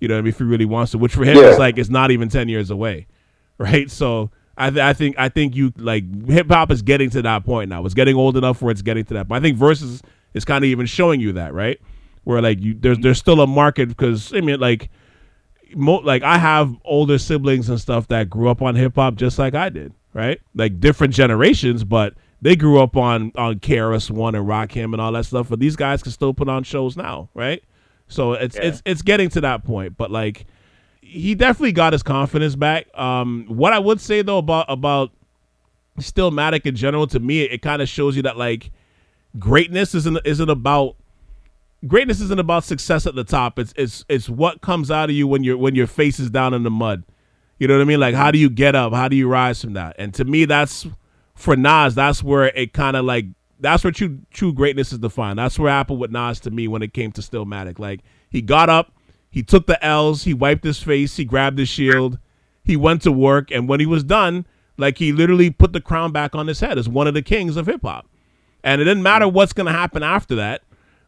[0.00, 0.28] You know, what I mean?
[0.30, 1.50] if he really wants to, which for him Yeah.
[1.52, 3.06] is like it's not even ten years away,
[3.58, 3.90] right?
[3.90, 7.44] So I, th- I think I think you like hip hop is getting to that
[7.44, 7.84] point now.
[7.84, 9.28] It's getting old enough where it's getting to that.
[9.28, 10.02] But I think Verzuz
[10.34, 11.80] is kind of even showing you that, right?
[12.24, 14.90] Where like you there's there's still a market because I mean like
[15.74, 19.38] mo- like I have older siblings and stuff that grew up on hip hop just
[19.38, 20.40] like I did, right?
[20.54, 25.12] Like different generations, but they grew up on on KRS One and Rakim and all
[25.12, 25.48] that stuff.
[25.48, 27.62] But these guys can still put on shows now, right?
[28.08, 29.96] So it's it's it's getting to that point.
[29.96, 30.46] But like
[31.06, 32.86] he definitely got his confidence back.
[32.98, 35.12] Um, what I would say though about about
[35.98, 38.70] Stillmatic in general, to me, it kind of shows you that like
[39.38, 40.96] greatness isn't isn't about
[41.86, 43.58] greatness isn't about success at the top.
[43.58, 46.52] It's it's it's what comes out of you when your when your face is down
[46.54, 47.04] in the mud.
[47.58, 48.00] You know what I mean?
[48.00, 48.92] Like how do you get up?
[48.92, 49.96] How do you rise from that?
[49.98, 50.86] And to me, that's
[51.34, 51.94] for Nas.
[51.94, 53.26] That's where it kind of like
[53.60, 55.38] that's where true true greatness is defined.
[55.38, 57.78] That's where happened with Nas to me when it came to Stillmatic.
[57.78, 58.92] Like he got up,
[59.30, 62.18] he took the L's, he wiped his face, he grabbed his shield,
[62.64, 64.46] he went to work, and when he was done,
[64.76, 67.56] like he literally put the crown back on his head as one of the kings
[67.56, 68.06] of hip hop.
[68.64, 70.62] And it didn't matter what's gonna happen after that.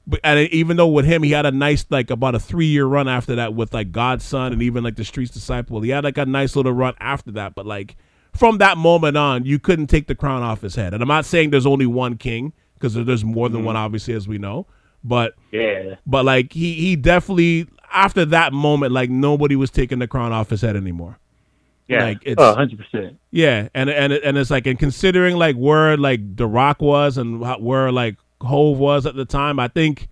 [0.06, 2.66] But and it- even though with him he had a nice like about a three
[2.66, 5.90] year run after that with like God's Son and even like the Street's Disciple, he
[5.90, 7.54] had like a nice little run after that.
[7.54, 7.96] But like
[8.34, 10.94] from that moment on, you couldn't take the crown off his head.
[10.94, 13.66] And I'm not saying there's only one king because there's more than mm-hmm.
[13.66, 14.66] one, obviously, as we know.
[15.04, 15.96] But Yeah.
[16.06, 20.50] but like he he definitely after that moment, like nobody was taking the crown off
[20.50, 21.18] his head anymore.
[21.86, 22.04] Yeah.
[22.04, 23.16] Like, it's- oh, 100%.
[23.30, 27.40] Yeah, and and and it's like and considering like where like The Roc was and
[27.62, 30.08] where like Hove was at the time, I think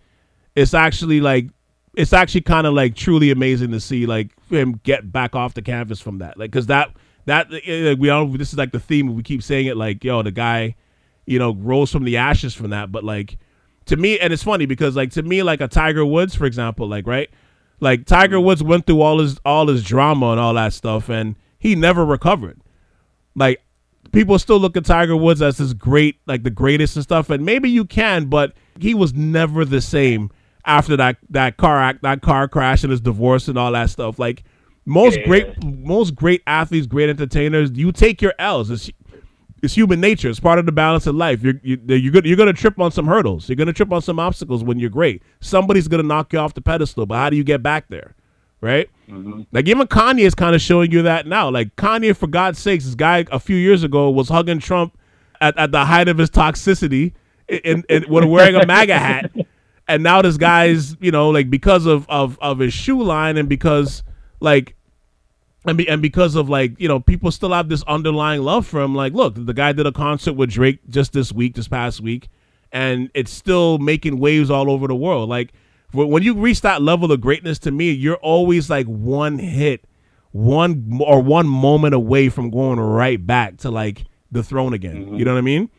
[0.55, 1.49] it's actually like
[1.95, 5.63] it's actually kind of like truly amazing to see like him get back off the
[5.63, 6.91] canvas from that, like because that
[7.27, 10.23] that eh, we all this is like the theme we keep saying it like yo
[10.23, 10.75] the guy,
[11.27, 13.37] you know, rose from the ashes from that, but like
[13.87, 16.89] to me and it's funny because like to me like a Tiger Woods for example,
[16.89, 17.29] like right,
[17.81, 18.47] like Tiger mm-hmm.
[18.47, 22.05] Woods went through all his all his drama and all that stuff and he never
[22.05, 22.61] recovered
[23.35, 23.61] like
[24.13, 27.45] people still look at Tiger Woods as this great, like the greatest and stuff, and
[27.45, 30.31] maybe you can, but he was never the same
[30.65, 34.19] after that that car act, that car crash and his divorce and all that stuff.
[34.19, 34.43] Like
[34.85, 35.27] most Yeah.
[35.27, 38.71] great, most great athletes, great entertainers, you take your L's.
[38.71, 38.91] It's
[39.67, 40.31] it's human nature.
[40.31, 41.43] It's part of the balance of life.
[41.43, 43.49] You're you, you're gonna you're gonna trip on some hurdles.
[43.49, 45.23] You're gonna trip on some obstacles when you're great.
[45.41, 48.15] Somebody's gonna knock you off the pedestal, but how do you get back there?
[48.61, 48.89] Right?
[49.09, 49.43] Mm-hmm.
[49.51, 51.51] Like even Kanye is kind of showing you that now.
[51.51, 54.97] Like Kanye, for God's sakes, this guy a few years ago was hugging Trump
[55.41, 57.13] at, at the height of his toxicity,
[57.49, 59.33] and in, when wearing a MAGA hat,
[59.89, 63.49] and now this guy's you know like because of of of his shoe line and
[63.49, 64.05] because
[64.39, 64.76] like
[65.67, 68.81] and, be, and because of like you know people still have this underlying love for
[68.81, 68.95] him.
[68.95, 72.29] Like look the guy did a concert with drake just this week this past week
[72.73, 75.29] and it's still making waves all over the world.
[75.29, 75.53] Like
[75.93, 79.85] when you reach that level of greatness to me you're always like one hit
[80.33, 85.07] one or one moment away from going right back to like the throne again.
[85.07, 85.15] Mm-hmm.
[85.17, 85.71] You know what i mean?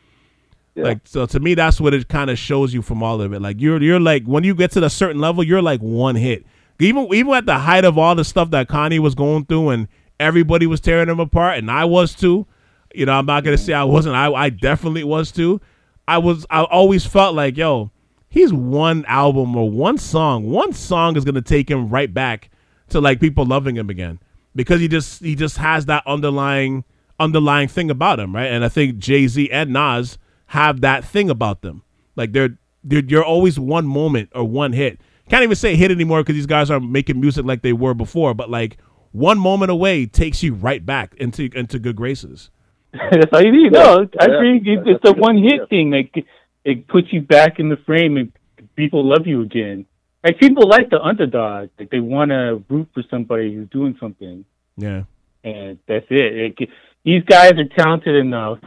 [0.76, 3.40] Like so to me that's what it kind of shows you from all of it.
[3.40, 6.44] Like you're you're like when you get to a certain level you're like one hit
[6.78, 9.88] even even at the height of all the stuff that Kanye was going through and
[10.20, 12.46] everybody was tearing him apart and I was too
[12.94, 13.92] you know I'm not gonna say I mm-hmm.
[13.92, 15.60] wasn't I I definitely was too
[16.06, 17.90] I was I always felt like yo
[18.28, 22.50] he's one album or one song one song is gonna take him right back
[22.90, 24.18] to like people loving him again
[24.54, 26.84] because he just he just has that underlying
[27.20, 28.50] underlying thing about him, right?
[28.50, 31.82] And I think Jay Z and Nas have that thing about them.
[32.16, 35.00] Like they're they're you're always one moment or one hit.
[35.28, 38.34] Can't even say hit anymore because these guys aren't making music like they were before.
[38.34, 38.78] But like
[39.12, 42.50] one moment away takes you right back into into good graces.
[42.92, 43.72] That's all you need.
[43.72, 44.40] No, I Yeah.
[44.40, 45.90] think it's, Yeah, it's a one hit thing.
[45.90, 46.24] Like
[46.64, 48.32] it puts you back in the frame, and
[48.76, 49.84] people love you again.
[50.24, 51.68] Like people like the underdog.
[51.78, 54.44] Like they want to root for somebody who's doing something,
[54.76, 55.04] Yeah,
[55.44, 56.54] and that's it.
[56.60, 56.68] It-
[57.04, 58.58] these guys are talented enough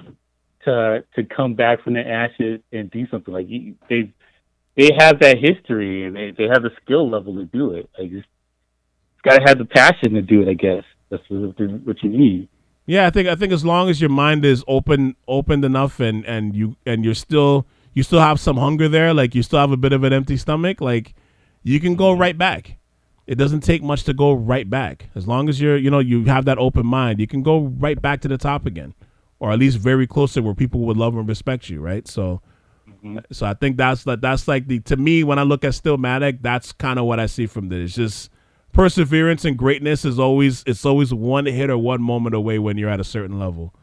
[0.65, 3.33] to to come back from the ashes and do something.
[3.33, 4.11] Like you- they
[4.81, 7.89] they have that history, and they they have the skill level to do it.
[7.99, 8.27] I just
[9.23, 10.49] got to have the passion to do it.
[10.49, 12.49] I guess that's what, what you need.
[12.85, 13.05] yeah.
[13.05, 16.55] I think I think as long as your mind is open opened enough and and
[16.55, 19.77] you and you're still you still have some hunger there, like you still have a
[19.77, 21.13] bit of an empty stomach, like
[21.63, 22.77] you can go right back.
[23.27, 25.09] It doesn't take much to go right back.
[25.13, 28.01] As long as you're, you know, you have that open mind, you can go right
[28.01, 28.93] back to the top again,
[29.39, 32.07] or at least very close to where people would love and respect you, right?
[32.07, 32.41] So,
[33.31, 36.39] so I think that's like that's like the to me when I look at Stillmatic,
[36.41, 37.85] that's kind of what I see from this.
[37.85, 38.31] It's just
[38.73, 42.89] perseverance and greatness is always it's always one hit or one moment away when you're
[42.89, 43.73] at a certain level.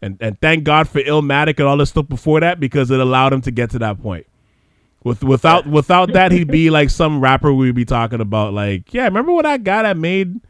[0.00, 3.32] And and thank God for Illmatic and all this stuff before that because it allowed
[3.32, 4.26] him to get to that point.
[5.04, 9.04] With without without that he'd be like some rapper we'd be talking about like, yeah,
[9.04, 10.40] remember what that guy that made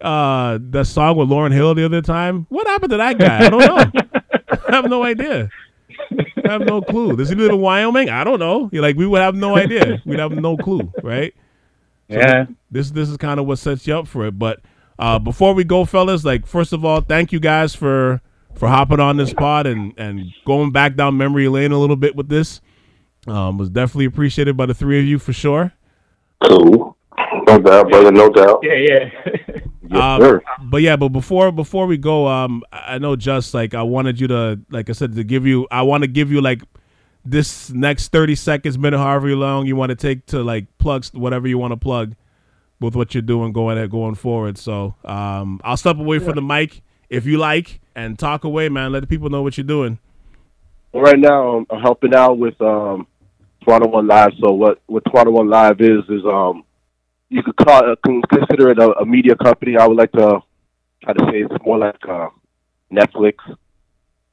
[0.00, 2.46] uh the song with Lauryn Hill the other time?
[2.48, 3.46] What happened to that guy?
[3.46, 4.00] I don't know.
[4.68, 5.50] I have no idea.
[6.44, 7.16] I have no clue.
[7.16, 8.10] Does he live in Wyoming?
[8.10, 8.68] I don't know.
[8.72, 10.02] You're like we would have no idea.
[10.04, 11.34] We'd have no clue, right?
[12.10, 12.46] yeah.
[12.70, 14.38] this this is kind of what sets you up for it.
[14.38, 14.60] But
[14.98, 18.20] uh, before we go, fellas, like first of all, thank you guys for
[18.54, 22.16] for hopping on this pod and and going back down memory lane a little bit
[22.16, 22.60] with this.
[23.26, 25.72] Um, was definitely appreciated by the three of you for sure.
[26.42, 26.96] Cool.
[27.46, 28.10] No doubt, brother.
[28.10, 28.60] No doubt.
[28.62, 29.36] Yeah, yeah.
[29.90, 30.42] Yes, Um, sir.
[30.62, 34.28] but yeah, but before before we go, um, I know just like I wanted you
[34.28, 36.62] to, like I said, to give you, I want to give you like
[37.24, 41.48] this next thirty seconds, minute, however long you want to take to like plug whatever
[41.48, 42.14] you want to plug
[42.80, 44.56] with what you're doing going at going forward.
[44.58, 48.92] So um, I'll step away from the mic if you like and talk away, man.
[48.92, 49.98] Let the people know what you're doing.
[50.94, 53.06] right now I'm, I'm helping out with um
[53.64, 54.30] Toronto One Live.
[54.42, 56.62] So what what Toronto One Live is is um
[57.30, 57.94] you could call uh,
[58.28, 59.76] consider it a, a media company.
[59.78, 60.40] I would like to
[61.02, 62.28] try to say it's more like uh,
[62.92, 63.34] Netflix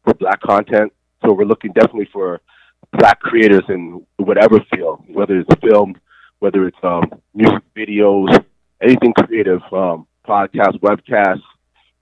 [0.04, 0.92] for black content.
[1.24, 2.42] So we're looking definitely for
[2.92, 5.96] black creators in whatever field, whether it's film,
[6.40, 7.04] whether it's um,
[7.34, 8.44] music videos,
[8.82, 11.42] anything creative, um, podcasts, webcasts.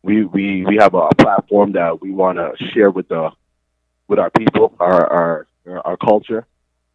[0.04, 3.32] We, we, we have a platform that we want to share with the
[4.08, 5.48] with our people, our our
[5.84, 6.46] our culture,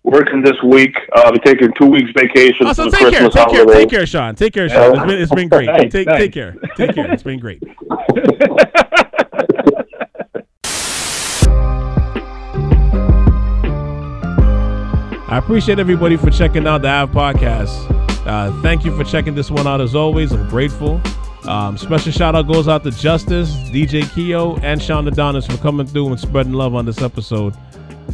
[0.03, 0.95] working this week.
[1.15, 3.67] Uh, I'll be taking two weeks vacation Also, for the take care, Christmas take care,
[3.67, 4.35] take care, Sean.
[4.35, 4.93] Take care, Sean.
[4.97, 5.67] It's been it's been great.
[5.67, 6.19] Nice, take nice.
[6.19, 7.13] take care, take care.
[7.13, 7.63] It's been great.
[15.29, 18.27] I appreciate everybody for checking out the Ave Podcast.
[18.27, 20.31] Uh, thank you for checking this one out as always.
[20.33, 21.01] I'm grateful.
[21.47, 25.87] Um, special shout out goes out to Justice, DJ Keo, and Sean Adonis for coming
[25.87, 27.55] through and spreading love on this episode.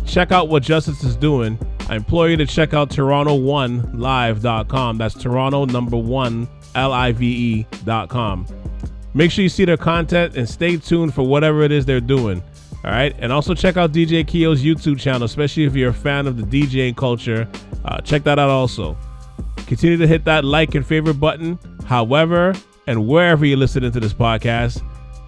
[0.07, 1.59] Check out what Justice is doing.
[1.89, 4.99] I implore you to check out Toronto1Live.com.
[4.99, 8.47] That's Toronto number one L I V E.com.
[9.15, 12.43] Make sure you see their content and stay tuned for whatever it is they're doing.
[12.85, 13.15] All right.
[13.19, 16.45] And also check out DJ Keo's YouTube channel, especially if you're a fan of the
[16.45, 17.49] DJing culture.
[17.85, 18.97] Uh, check that out also.
[19.67, 22.55] Continue to hit that like and favorite button, however,
[22.89, 24.83] and wherever you're listening to this podcast.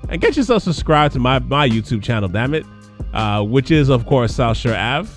[0.09, 2.65] And get yourself subscribed to my, my YouTube channel, damn it,
[3.13, 5.09] uh, which is, of course, South Shore Ave.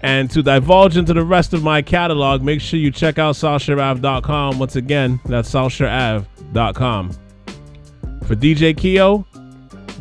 [0.00, 4.58] And to divulge into the rest of my catalog, make sure you check out SouthShoreAve.com.
[4.58, 7.10] Once again, that's SouthShoreAve.com.
[8.24, 9.26] For DJ Keo,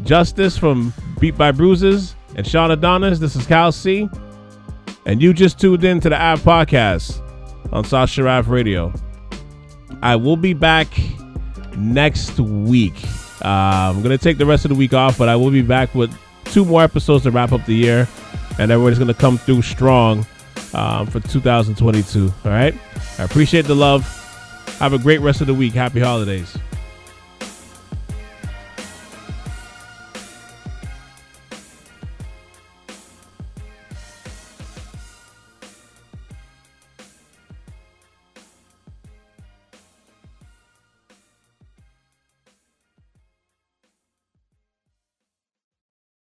[0.04, 4.10] Justice from Beat by Bruises, and Sean Adonis, this is Cal C.
[5.06, 7.22] And you just tuned in to the Ave Podcast
[7.74, 8.94] on South Shore Ave Radio.
[10.02, 10.88] I will be back
[11.78, 13.04] next week.
[13.44, 15.62] Uh, I'm going to take the rest of the week off, but I will be
[15.62, 16.16] back with
[16.46, 18.08] two more episodes to wrap up the year.
[18.60, 20.26] And everybody's going to come through strong
[20.74, 22.34] um, for 2022.
[22.46, 22.76] All right?
[23.18, 24.06] I appreciate the love.
[24.80, 25.74] Have a great rest of the week.
[25.74, 26.58] Happy holidays.